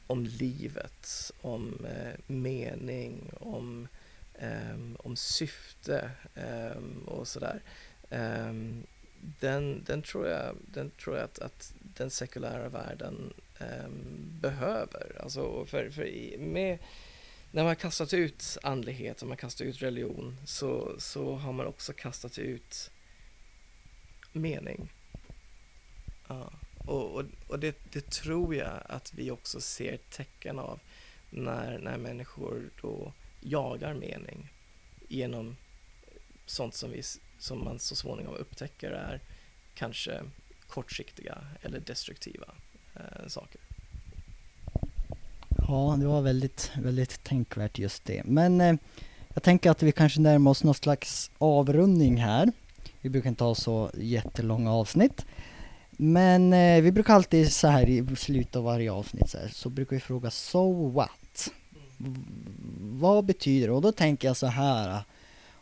om 0.07 0.25
livet, 0.25 1.31
om 1.41 1.85
eh, 1.85 2.19
mening, 2.27 3.31
om, 3.39 3.87
eh, 4.33 4.77
om 4.97 5.15
syfte 5.15 6.11
eh, 6.35 7.05
och 7.05 7.27
sådär. 7.27 7.61
Ehm, 8.09 8.83
den, 9.39 9.83
den 9.83 10.01
tror 10.01 10.27
jag, 10.27 10.55
den 10.73 10.89
tror 10.89 11.15
jag 11.15 11.25
att, 11.25 11.39
att 11.39 11.73
den 11.79 12.09
sekulära 12.09 12.69
världen 12.69 13.33
ehm, 13.59 14.39
behöver. 14.41 15.21
Alltså 15.23 15.65
för, 15.65 15.89
för 15.89 16.37
med, 16.37 16.79
när 17.51 17.63
man 17.63 17.67
har 17.67 17.75
kastat 17.75 18.13
ut 18.13 18.57
andlighet 18.63 19.21
och 19.21 19.27
man 19.27 19.37
kastar 19.37 19.65
ut 19.65 19.81
religion 19.81 20.37
så, 20.45 20.95
så 20.99 21.35
har 21.35 21.53
man 21.53 21.67
också 21.67 21.93
kastat 21.93 22.37
ut 22.37 22.91
mening. 24.31 24.91
Ja. 26.27 26.51
Och, 26.87 27.15
och, 27.15 27.23
och 27.47 27.59
det, 27.59 27.77
det, 27.91 28.09
tror 28.09 28.55
jag 28.55 28.81
att 28.89 29.13
vi 29.13 29.31
också 29.31 29.61
ser 29.61 29.97
tecken 29.97 30.59
av 30.59 30.79
när, 31.29 31.79
när 31.79 31.97
människor 31.97 32.69
då 32.81 33.13
jagar 33.41 33.93
mening 33.93 34.49
genom 35.07 35.55
sånt 36.45 36.73
som, 36.73 36.91
vi, 36.91 37.01
som 37.39 37.63
man 37.63 37.79
så 37.79 37.95
småningom 37.95 38.35
upptäcker 38.35 38.91
är 38.91 39.21
kanske 39.73 40.21
kortsiktiga 40.67 41.37
eller 41.61 41.79
destruktiva 41.79 42.47
eh, 42.95 43.27
saker. 43.27 43.61
Ja, 45.67 45.97
det 45.99 46.07
var 46.07 46.21
väldigt, 46.21 46.71
väldigt 46.81 47.23
tänkvärt 47.23 47.79
just 47.79 48.05
det. 48.05 48.23
Men 48.25 48.61
eh, 48.61 48.75
jag 49.33 49.43
tänker 49.43 49.71
att 49.71 49.83
vi 49.83 49.91
kanske 49.91 50.21
närmar 50.21 50.51
oss 50.51 50.63
någon 50.63 50.75
slags 50.75 51.31
avrundning 51.37 52.17
här. 52.17 52.51
Vi 53.01 53.09
brukar 53.09 53.29
inte 53.29 53.43
ha 53.43 53.55
så 53.55 53.91
jättelånga 53.93 54.73
avsnitt. 54.73 55.25
Men 55.97 56.53
eh, 56.53 56.81
vi 56.81 56.91
brukar 56.91 57.13
alltid 57.13 57.53
så 57.53 57.67
här 57.67 57.89
i 57.89 58.15
slutet 58.15 58.55
av 58.55 58.63
varje 58.63 58.91
avsnitt 58.91 59.29
så, 59.29 59.37
här, 59.37 59.47
så 59.47 59.69
brukar 59.69 59.95
vi 59.95 59.99
fråga 59.99 60.31
So 60.31 60.89
what? 60.89 61.51
V 61.97 62.21
vad 62.79 63.25
betyder 63.25 63.67
det? 63.67 63.73
Och 63.73 63.81
då 63.81 63.91
tänker 63.91 64.27
jag 64.27 64.37
så 64.37 64.47
här. 64.47 65.01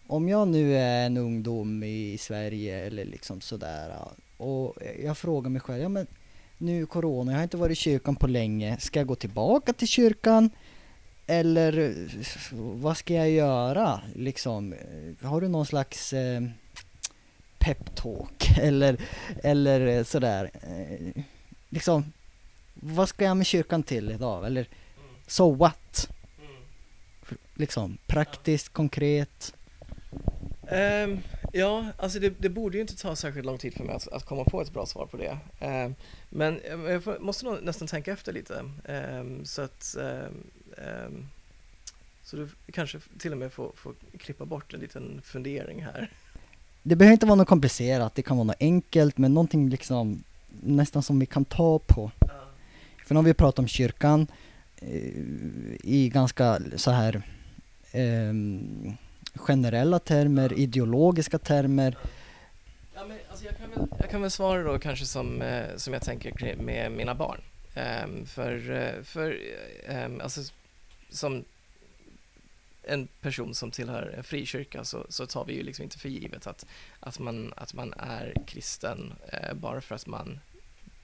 Om 0.08 0.30
jag 0.30 0.48
nu 0.48 0.78
är 0.78 1.06
en 1.06 1.18
ungdom 1.18 1.84
i 1.84 2.18
Sverige 2.20 2.86
eller 2.86 3.06
liksom 3.06 3.42
sådär 3.42 3.96
och 4.38 4.76
jag 5.04 5.18
frågar 5.18 5.50
mig 5.50 5.62
själv, 5.62 5.82
ja 5.82 5.90
men 5.90 6.08
nu 6.58 6.86
corona, 6.86 7.32
jag 7.32 7.40
har 7.40 7.44
inte 7.44 7.58
varit 7.58 7.78
i 7.78 7.82
kyrkan 7.82 8.16
på 8.16 8.28
länge. 8.28 8.78
Ska 8.80 9.00
jag 9.00 9.08
gå 9.08 9.16
tillbaka 9.16 9.74
till 9.74 9.88
kyrkan? 9.88 10.50
Eller 11.28 11.96
vad 12.52 12.98
ska 12.98 13.14
jag 13.14 13.30
göra? 13.30 14.02
Liksom, 14.16 14.76
har 15.22 15.42
du 15.42 15.48
någon 15.48 15.66
slags 15.66 16.14
eh, 16.14 16.42
peptalk 17.66 18.58
eller, 18.58 18.98
eller 19.44 20.04
sådär? 20.04 20.52
Eh, 20.54 21.24
liksom, 21.70 22.14
vad 22.74 23.10
ska 23.10 23.26
jag 23.26 23.38
med 23.38 23.46
kyrkan 23.46 23.84
till 23.84 24.12
idag? 24.12 24.46
Eller 24.46 24.68
so 25.28 25.56
what? 25.56 26.10
Liksom, 27.54 27.98
praktiskt, 28.08 28.74
konkret? 28.74 29.54
Um, 30.72 31.20
Ja, 31.54 31.86
alltså 31.98 32.20
det, 32.20 32.34
det, 32.38 32.50
borde 32.50 32.78
ju 32.78 32.82
inte 32.82 32.98
ta 32.98 33.16
särskilt 33.16 33.46
lång 33.46 33.58
tid 33.58 33.74
för 33.74 33.84
mig 33.84 33.96
att, 33.96 34.08
att 34.08 34.26
komma 34.26 34.44
på 34.44 34.62
ett 34.62 34.74
bra 34.74 34.86
svar 34.86 35.06
på 35.06 35.18
det. 35.18 35.38
Um, 35.60 35.96
men 36.30 36.60
ehm, 36.60 36.86
jag 36.86 37.04
får, 37.04 37.20
måste 37.20 37.46
nog 37.46 37.64
nästan 37.64 37.88
tänka 37.88 38.12
efter 38.12 38.34
lite. 38.34 38.66
Um, 38.86 39.46
så 39.46 39.62
att 39.62 39.84
så 42.24 42.36
du 42.36 42.50
kanske 42.72 43.00
till 43.20 43.32
och 43.32 43.38
med 43.38 43.54
får, 43.54 43.72
får 43.76 43.94
klippa 44.18 44.46
bort 44.46 44.74
en 44.74 44.80
liten 44.80 45.22
fundering 45.22 45.84
här. 45.84 46.10
Det 46.88 46.96
behöver 46.96 47.14
inte 47.14 47.26
vara 47.26 47.36
något 47.36 47.48
komplicerat, 47.48 48.16
det 48.16 48.22
kan 48.22 48.38
vara 48.38 48.48
något 48.48 48.56
enkelt, 48.60 49.18
men 49.18 49.34
någonting 49.34 49.70
liksom 49.70 50.24
nästan 50.62 51.04
som 51.04 51.20
vi 51.20 51.26
kan 51.26 51.46
ta 51.46 51.80
på. 51.80 52.12
För 53.06 53.16
nu 53.16 53.18
har 53.18 53.24
vi 53.24 53.34
pratat 53.34 53.60
om 53.60 53.68
kyrkan 53.68 54.28
eh, 54.78 54.90
i 55.84 56.12
ganska 56.14 56.60
så 56.76 56.92
här 56.92 57.22
ehm, 57.92 58.94
generella 59.36 60.00
termer, 60.00 60.54
ideologiska 60.54 61.40
termer. 61.40 61.98
Ja, 62.96 63.06
men, 63.08 63.18
alltså 63.30 63.46
jag, 63.46 63.58
kan 63.58 63.70
väl, 63.70 63.88
jag 64.00 64.10
kan 64.10 64.22
väl 64.22 64.32
svara 64.32 64.64
då 64.64 64.80
kanske 64.80 65.06
som, 65.06 65.42
eh, 65.42 65.76
som 65.78 65.94
jag 65.94 66.02
tänker 66.02 66.56
med 66.56 66.92
mina 66.92 67.16
barn. 67.16 67.42
Um, 67.76 68.26
för 68.26 68.72
eh, 68.72 69.04
för 69.04 69.38
um, 70.06 70.22
alltså, 70.22 70.42
som 71.10 71.44
en 72.88 73.08
person 73.22 73.56
som 73.56 73.72
tillhör 73.72 74.14
en 74.18 74.24
frikyrka 74.24 74.84
så, 74.84 75.06
så 75.10 75.28
tar 75.28 75.46
vi 75.46 75.54
ju 75.54 75.64
liksom 75.64 75.84
inte 75.84 75.98
för 75.98 76.10
givet 76.10 76.48
att, 76.48 76.66
att, 77.00 77.20
man, 77.20 77.54
att 77.58 77.74
man 77.74 77.94
är 77.98 78.34
kristen 78.48 79.14
eh, 79.28 79.54
bara 79.54 79.82
för 79.82 79.96
att 79.96 80.08
man 80.08 80.40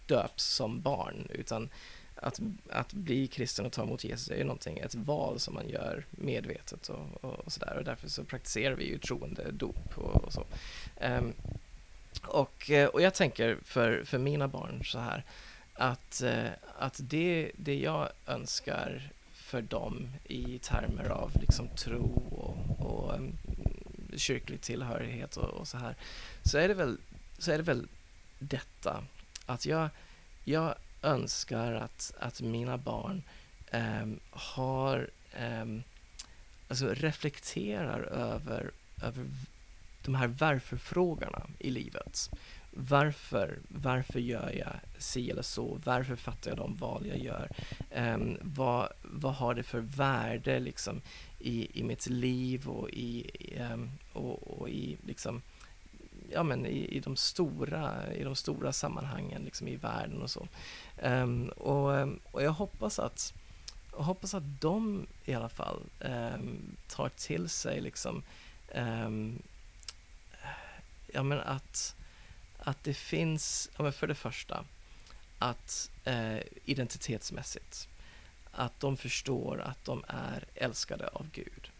döps 0.06 0.44
som 0.44 0.82
barn, 0.82 1.28
utan 1.30 1.70
att, 2.16 2.40
att 2.70 2.94
bli 2.94 3.28
kristen 3.28 3.66
och 3.66 3.72
ta 3.72 3.84
emot 3.84 4.04
Jesus 4.04 4.30
är 4.30 4.36
ju 4.36 4.44
någonting, 4.44 4.78
ett 4.78 4.96
val 4.96 5.40
som 5.40 5.54
man 5.54 5.70
gör 5.70 6.06
medvetet 6.12 6.90
och, 6.90 7.24
och, 7.24 7.40
och 7.40 7.52
sådär 7.52 7.78
och 7.78 7.84
därför 7.84 8.10
så 8.10 8.24
praktiserar 8.24 8.76
vi 8.76 8.88
ju 8.88 8.98
troende 8.98 9.52
dop 9.52 9.98
och, 9.98 10.24
och 10.24 10.34
så. 10.34 10.46
Um, 11.02 11.34
och, 12.24 12.72
eh, 12.72 12.88
och 12.88 13.02
jag 13.02 13.14
tänker 13.14 13.58
för, 13.64 14.04
för 14.04 14.18
mina 14.18 14.48
barn 14.48 14.86
så 14.86 15.00
här 15.00 15.24
att, 15.74 16.22
eh, 16.22 16.50
att 16.80 17.00
det, 17.04 17.52
det 17.56 17.76
jag 17.76 18.10
önskar 18.26 19.12
för 19.52 19.62
dem 19.62 20.10
i 20.24 20.60
termer 20.60 21.10
av 21.10 21.32
liksom 21.42 21.68
tro 21.68 22.06
och, 22.32 22.86
och 22.86 23.20
kyrklig 24.16 24.62
tillhörighet 24.62 25.38
och, 25.38 25.50
och, 25.50 25.68
så 25.68 25.78
här 25.78 25.96
så 26.44 26.58
är 26.58 26.68
det 26.68 26.74
väl, 26.74 26.98
så 27.38 27.52
är 27.52 27.58
det 27.58 27.64
väl 27.64 27.88
detta 28.40 29.04
att 29.46 29.66
jag, 29.66 29.90
jag 30.44 30.76
önskar 31.02 31.74
att, 31.74 32.14
att 32.20 32.42
mina 32.42 32.78
barn 32.78 33.24
eh, 33.72 34.08
har, 34.30 35.10
eh, 35.34 35.66
alltså 36.68 36.88
reflekterar 36.88 38.02
över, 38.02 38.72
över 39.04 39.26
de 40.06 40.16
här 40.16 40.28
varför-frågorna 40.28 41.48
i 41.60 41.70
livet. 41.72 42.30
Varför, 42.74 43.60
varför 43.68 44.20
gör 44.20 44.52
jag 44.58 44.74
si 44.98 45.30
eller 45.30 45.42
så? 45.42 45.80
Varför 45.84 46.16
fattar 46.16 46.52
jag 46.52 46.58
de 46.58 46.78
val 46.78 47.06
jag 47.08 47.20
gör? 47.20 47.50
Um, 47.96 48.38
vad, 48.42 48.90
vad 49.02 49.34
har 49.34 49.54
det 49.54 49.64
för 49.64 49.80
värde 49.80 50.60
liksom 50.60 51.02
i, 51.40 51.80
i 51.80 51.84
mitt 51.84 52.08
liv 52.08 52.70
och 52.70 52.90
i, 52.90 53.32
um, 53.74 53.92
och, 54.14 54.60
och, 54.60 54.70
i 54.70 54.98
liksom 55.06 55.42
ja, 56.32 56.44
men 56.44 56.66
i, 56.66 56.86
i, 56.86 57.00
de 57.00 57.16
stora, 57.16 58.14
i 58.14 58.24
de 58.24 58.36
stora 58.36 58.72
sammanhangen 58.72 59.42
liksom 59.44 59.68
i 59.68 59.76
världen 59.76 60.22
och 60.22 60.30
så. 60.30 60.48
Um, 61.04 61.50
och, 61.50 62.08
och 62.32 62.44
jag 62.44 62.52
hoppas 62.52 63.00
att 63.00 63.34
jag 63.92 64.04
hoppas 64.04 64.34
att 64.34 64.62
de 64.62 65.08
i 65.26 65.34
alla 65.34 65.50
fall 65.50 65.82
um, 66.00 66.76
tar 66.88 67.10
till 67.10 67.50
sig 67.50 67.82
liksom 67.82 68.24
um, 68.76 69.42
ja 71.14 71.24
men 71.24 71.40
att, 71.40 71.96
att 72.62 72.84
det 72.84 72.94
finns, 72.94 73.70
ja 73.78 73.92
för 73.92 74.08
det 74.08 74.16
första 74.16 74.66
att 75.40 75.92
eh, 76.04 76.40
identitetsmässigt 76.66 77.88
att 78.52 78.80
de 78.80 78.98
förstår 78.98 79.62
att 79.62 79.86
de 79.86 80.04
är 80.08 80.46
älskade 80.56 81.08
av 81.08 81.30
Gud. 81.32 81.72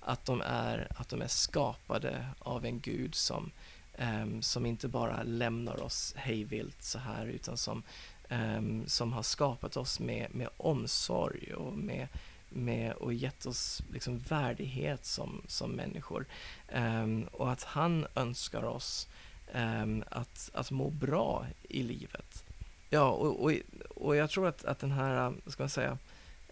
Att 0.00 0.24
de 0.24 0.40
är, 0.40 0.88
att 0.96 1.08
de 1.08 1.22
är 1.22 1.28
skapade 1.28 2.26
av 2.38 2.64
en 2.64 2.80
Gud 2.80 3.14
som, 3.14 3.50
eh, 3.94 4.40
som 4.40 4.66
inte 4.66 4.88
bara 4.88 5.22
lämnar 5.22 5.82
oss 5.82 6.14
hejvilt 6.16 6.82
så 6.82 6.98
här 6.98 7.26
utan 7.26 7.56
som, 7.56 7.82
eh, 8.28 8.62
som 8.86 9.12
har 9.12 9.22
skapat 9.22 9.76
oss 9.76 10.00
med, 10.00 10.34
med 10.34 10.48
omsorg 10.56 11.54
och 11.54 11.72
med, 11.72 12.08
med 12.48 12.92
och 12.92 13.14
gett 13.14 13.46
oss 13.46 13.82
liksom 13.92 14.18
värdighet 14.18 15.04
som, 15.04 15.42
som 15.46 15.70
människor. 15.70 16.26
Um, 16.74 17.22
och 17.32 17.52
att 17.52 17.62
han 17.62 18.06
önskar 18.14 18.62
oss 18.62 19.08
Ehm, 19.54 20.04
att, 20.08 20.50
att 20.54 20.70
må 20.70 20.90
bra 20.90 21.46
i 21.62 21.82
livet. 21.82 22.44
Ja, 22.90 23.10
och, 23.10 23.44
och, 23.44 23.52
och 23.94 24.16
jag 24.16 24.30
tror 24.30 24.48
att, 24.48 24.64
att 24.64 24.78
den 24.78 24.92
här, 24.92 25.34
vad 25.44 25.52
ska 25.52 25.62
man 25.62 25.70
säga, 25.70 25.98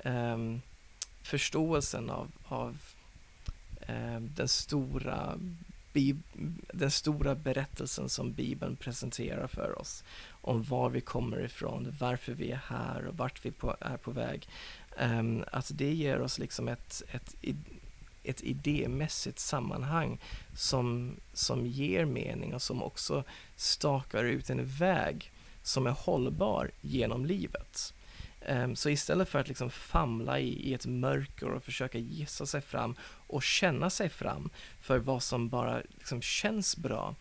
ehm, 0.04 0.60
förståelsen 1.22 2.10
av, 2.10 2.32
av 2.44 2.78
ehm, 3.86 4.30
den 4.36 4.48
stora 4.48 5.38
den 6.72 6.90
stora 6.90 7.34
berättelsen 7.34 8.08
som 8.08 8.32
Bibeln 8.32 8.76
presenterar 8.76 9.46
för 9.46 9.78
oss 9.78 10.04
om 10.30 10.62
var 10.62 10.90
vi 10.90 11.00
kommer 11.00 11.44
ifrån, 11.44 11.94
varför 12.00 12.32
vi 12.32 12.50
är 12.50 12.60
här 12.66 13.06
och 13.06 13.16
vart 13.16 13.44
vi 13.44 13.50
på, 13.50 13.76
är 13.80 13.96
på 13.96 14.10
väg. 14.10 14.48
Um, 15.00 15.44
att 15.52 15.70
det 15.74 15.92
ger 15.92 16.20
oss 16.20 16.38
liksom 16.38 16.68
ett, 16.68 17.02
ett, 17.10 17.34
ett 18.24 18.42
idémässigt 18.42 19.38
sammanhang 19.38 20.18
som, 20.56 21.16
som 21.32 21.66
ger 21.66 22.04
mening 22.04 22.54
och 22.54 22.62
som 22.62 22.82
också 22.82 23.24
stakar 23.56 24.24
ut 24.24 24.50
en 24.50 24.66
väg 24.66 25.32
som 25.62 25.86
är 25.86 25.90
hållbar 25.90 26.70
genom 26.80 27.26
livet. 27.26 27.94
Ehm, 28.40 28.76
så 28.76 28.90
istället 28.90 29.28
för 29.28 29.38
att 29.38 29.48
liksom 29.48 29.70
famla 29.70 30.38
i, 30.38 30.70
i 30.70 30.74
ett 30.74 30.86
mörker 30.86 31.50
och 31.50 31.64
försöka 31.64 31.98
gissa 31.98 32.46
sig 32.46 32.60
fram 32.60 32.94
och 33.02 33.42
känna 33.42 33.90
sig 33.90 34.08
fram 34.08 34.50
för 34.80 34.98
vad 34.98 35.22
som 35.22 35.48
bara 35.48 35.82
liksom 35.98 36.22
känns 36.22 36.76
bra, 36.76 37.14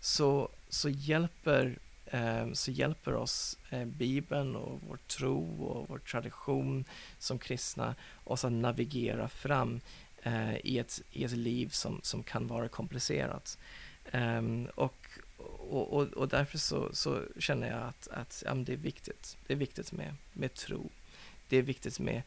så, 0.00 0.48
så, 0.68 0.88
hjälper, 0.88 1.78
ehm, 2.06 2.54
så 2.54 2.70
hjälper 2.70 3.14
oss 3.14 3.58
eh, 3.70 3.84
Bibeln 3.84 4.56
och 4.56 4.80
vår 4.88 4.96
tro 4.96 5.62
och 5.64 5.88
vår 5.88 5.98
tradition 5.98 6.84
som 7.18 7.38
kristna 7.38 7.94
oss 8.24 8.44
att 8.44 8.52
navigera 8.52 9.28
fram 9.28 9.80
eh, 10.26 10.56
i, 10.64 10.78
ett, 10.78 11.02
i 11.12 11.24
ett 11.24 11.32
liv 11.32 11.68
som, 11.68 12.00
som 12.02 12.22
kan 12.22 12.46
vara 12.46 12.68
komplicerat. 12.68 13.58
Um, 14.12 14.66
och, 14.74 15.08
och, 15.58 15.92
och, 15.92 16.06
och, 16.06 16.28
därför 16.28 16.58
så, 16.58 16.88
så, 16.92 17.22
känner 17.38 17.70
jag 17.70 17.82
att, 17.82 18.08
att 18.08 18.42
ja, 18.46 18.54
det 18.54 18.72
är 18.72 18.76
viktigt. 18.76 19.36
Det 19.46 19.52
är 19.52 19.56
viktigt 19.56 19.92
med, 19.92 20.14
med 20.32 20.54
tro. 20.54 20.90
Det 21.48 21.56
är 21.56 21.62
viktigt 21.62 22.00
med 22.00 22.22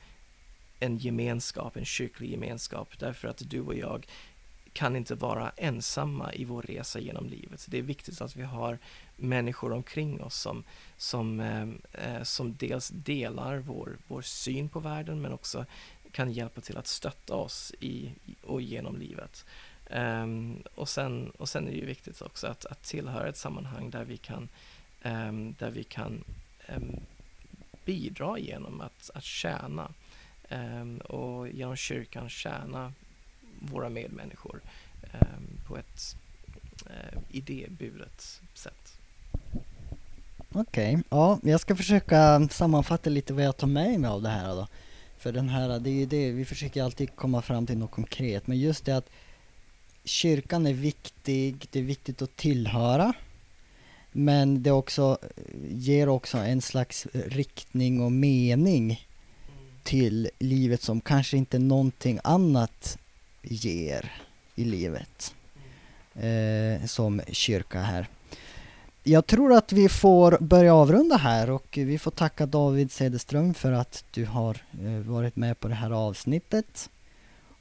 en 0.79 0.97
gemenskap, 0.97 1.75
en 1.77 1.85
kyrklig 1.85 2.31
gemenskap, 2.31 2.99
därför 2.99 3.27
att 3.27 3.49
du 3.49 3.61
och 3.61 3.75
jag 3.75 4.07
kan 4.73 4.95
inte 4.95 5.15
vara 5.15 5.51
ensamma 5.57 6.33
i 6.33 6.45
vår 6.45 6.61
resa 6.61 6.99
genom 6.99 7.29
livet. 7.29 7.65
Det 7.69 7.77
är 7.77 7.81
viktigt 7.81 8.21
att 8.21 8.35
vi 8.35 8.43
har 8.43 8.77
människor 9.15 9.73
omkring 9.73 10.21
oss 10.21 10.35
som, 10.35 10.63
som, 10.97 11.39
ehm, 11.39 11.81
eh 11.93 12.23
som 12.23 12.55
dels 12.55 12.89
delar 12.89 13.57
vår, 13.57 13.97
vår 14.07 14.21
syn 14.21 14.69
på 14.69 14.79
världen 14.79 15.21
men 15.21 15.33
också 15.33 15.65
kan 16.11 16.31
hjälpa 16.31 16.61
till 16.61 16.77
att 16.77 16.87
stötta 16.87 17.35
oss 17.35 17.73
i 17.79 18.11
och 18.41 18.61
genom 18.61 18.97
livet. 18.97 19.45
Um, 19.89 20.63
och, 20.75 20.89
sen, 20.89 21.29
och 21.29 21.49
sen 21.49 21.67
är 21.67 21.71
det 21.71 21.77
ju 21.77 21.85
viktigt 21.85 22.21
också 22.21 22.47
att, 22.47 22.65
att 22.65 22.83
tillhöra 22.83 23.29
ett 23.29 23.37
sammanhang 23.37 23.89
där 23.89 24.03
vi 24.03 24.17
kan, 24.17 24.49
um, 25.03 25.55
där 25.59 25.71
vi 25.71 25.83
kan 25.83 26.23
um, 26.75 26.99
bidra 27.85 28.39
genom 28.39 28.81
att, 28.81 29.09
att 29.13 29.23
tjäna 29.23 29.91
och 31.03 31.49
genom 31.49 31.75
kyrkan 31.75 32.29
tjäna 32.29 32.93
våra 33.59 33.89
medmänniskor 33.89 34.61
på 35.67 35.77
ett 35.77 36.15
uh, 36.85 37.21
idéburet 37.29 38.41
sätt. 38.53 38.99
Okej, 40.51 40.95
okay. 40.95 41.03
ja, 41.09 41.39
jag 41.43 41.59
ska 41.59 41.75
försöka 41.75 42.47
sammanfatta 42.51 43.09
lite 43.09 43.33
vad 43.33 43.43
jag 43.43 43.57
tar 43.57 43.67
med 43.67 43.99
mig 43.99 44.09
av 44.09 44.21
det 44.21 44.29
här 44.29 44.55
då. 44.55 44.67
För 45.19 45.31
den 45.31 45.49
här, 45.49 45.79
det 45.79 45.89
är 45.89 45.93
ju 45.93 46.05
det, 46.05 46.31
vi 46.31 46.45
försöker 46.45 46.83
alltid 46.83 47.15
komma 47.15 47.41
fram 47.41 47.65
till 47.65 47.77
något 47.77 47.91
konkret, 47.91 48.47
men 48.47 48.59
just 48.59 48.85
det 48.85 48.97
att 48.97 49.09
kyrkan 50.03 50.67
är 50.67 50.73
viktig, 50.73 51.67
det 51.71 51.79
är 51.79 51.83
viktigt 51.83 52.21
att 52.21 52.35
tillhöra. 52.35 53.13
Men 54.11 54.63
det 54.63 54.71
också, 54.71 55.17
ger 55.69 56.09
också 56.09 56.37
en 56.37 56.61
slags 56.61 57.07
riktning 57.13 58.01
och 58.01 58.11
mening 58.11 59.07
till 59.83 60.29
livet 60.39 60.81
som 60.81 61.01
kanske 61.01 61.37
inte 61.37 61.59
någonting 61.59 62.19
annat 62.23 62.97
ger 63.41 64.11
i 64.55 64.63
livet. 64.63 65.35
Eh, 66.13 66.85
som 66.85 67.21
kyrka 67.31 67.81
här. 67.81 68.07
Jag 69.03 69.27
tror 69.27 69.53
att 69.53 69.71
vi 69.71 69.89
får 69.89 70.37
börja 70.41 70.75
avrunda 70.75 71.17
här 71.17 71.49
och 71.49 71.67
vi 71.71 71.99
får 71.99 72.11
tacka 72.11 72.45
David 72.45 72.91
Cederström 72.91 73.53
för 73.53 73.71
att 73.71 74.03
du 74.11 74.25
har 74.25 74.57
eh, 74.81 74.91
varit 74.91 75.35
med 75.35 75.59
på 75.59 75.67
det 75.67 75.73
här 75.73 75.91
avsnittet. 75.91 76.89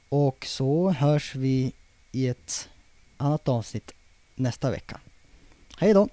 Och 0.09 0.45
så 0.45 0.91
hörs 0.91 1.35
vi 1.35 1.73
i 2.11 2.27
ett 2.27 2.69
annat 3.17 3.47
avsnitt 3.47 3.91
nästa 4.35 4.71
vecka. 4.71 4.99
Hej 5.77 5.93
då! 5.93 6.07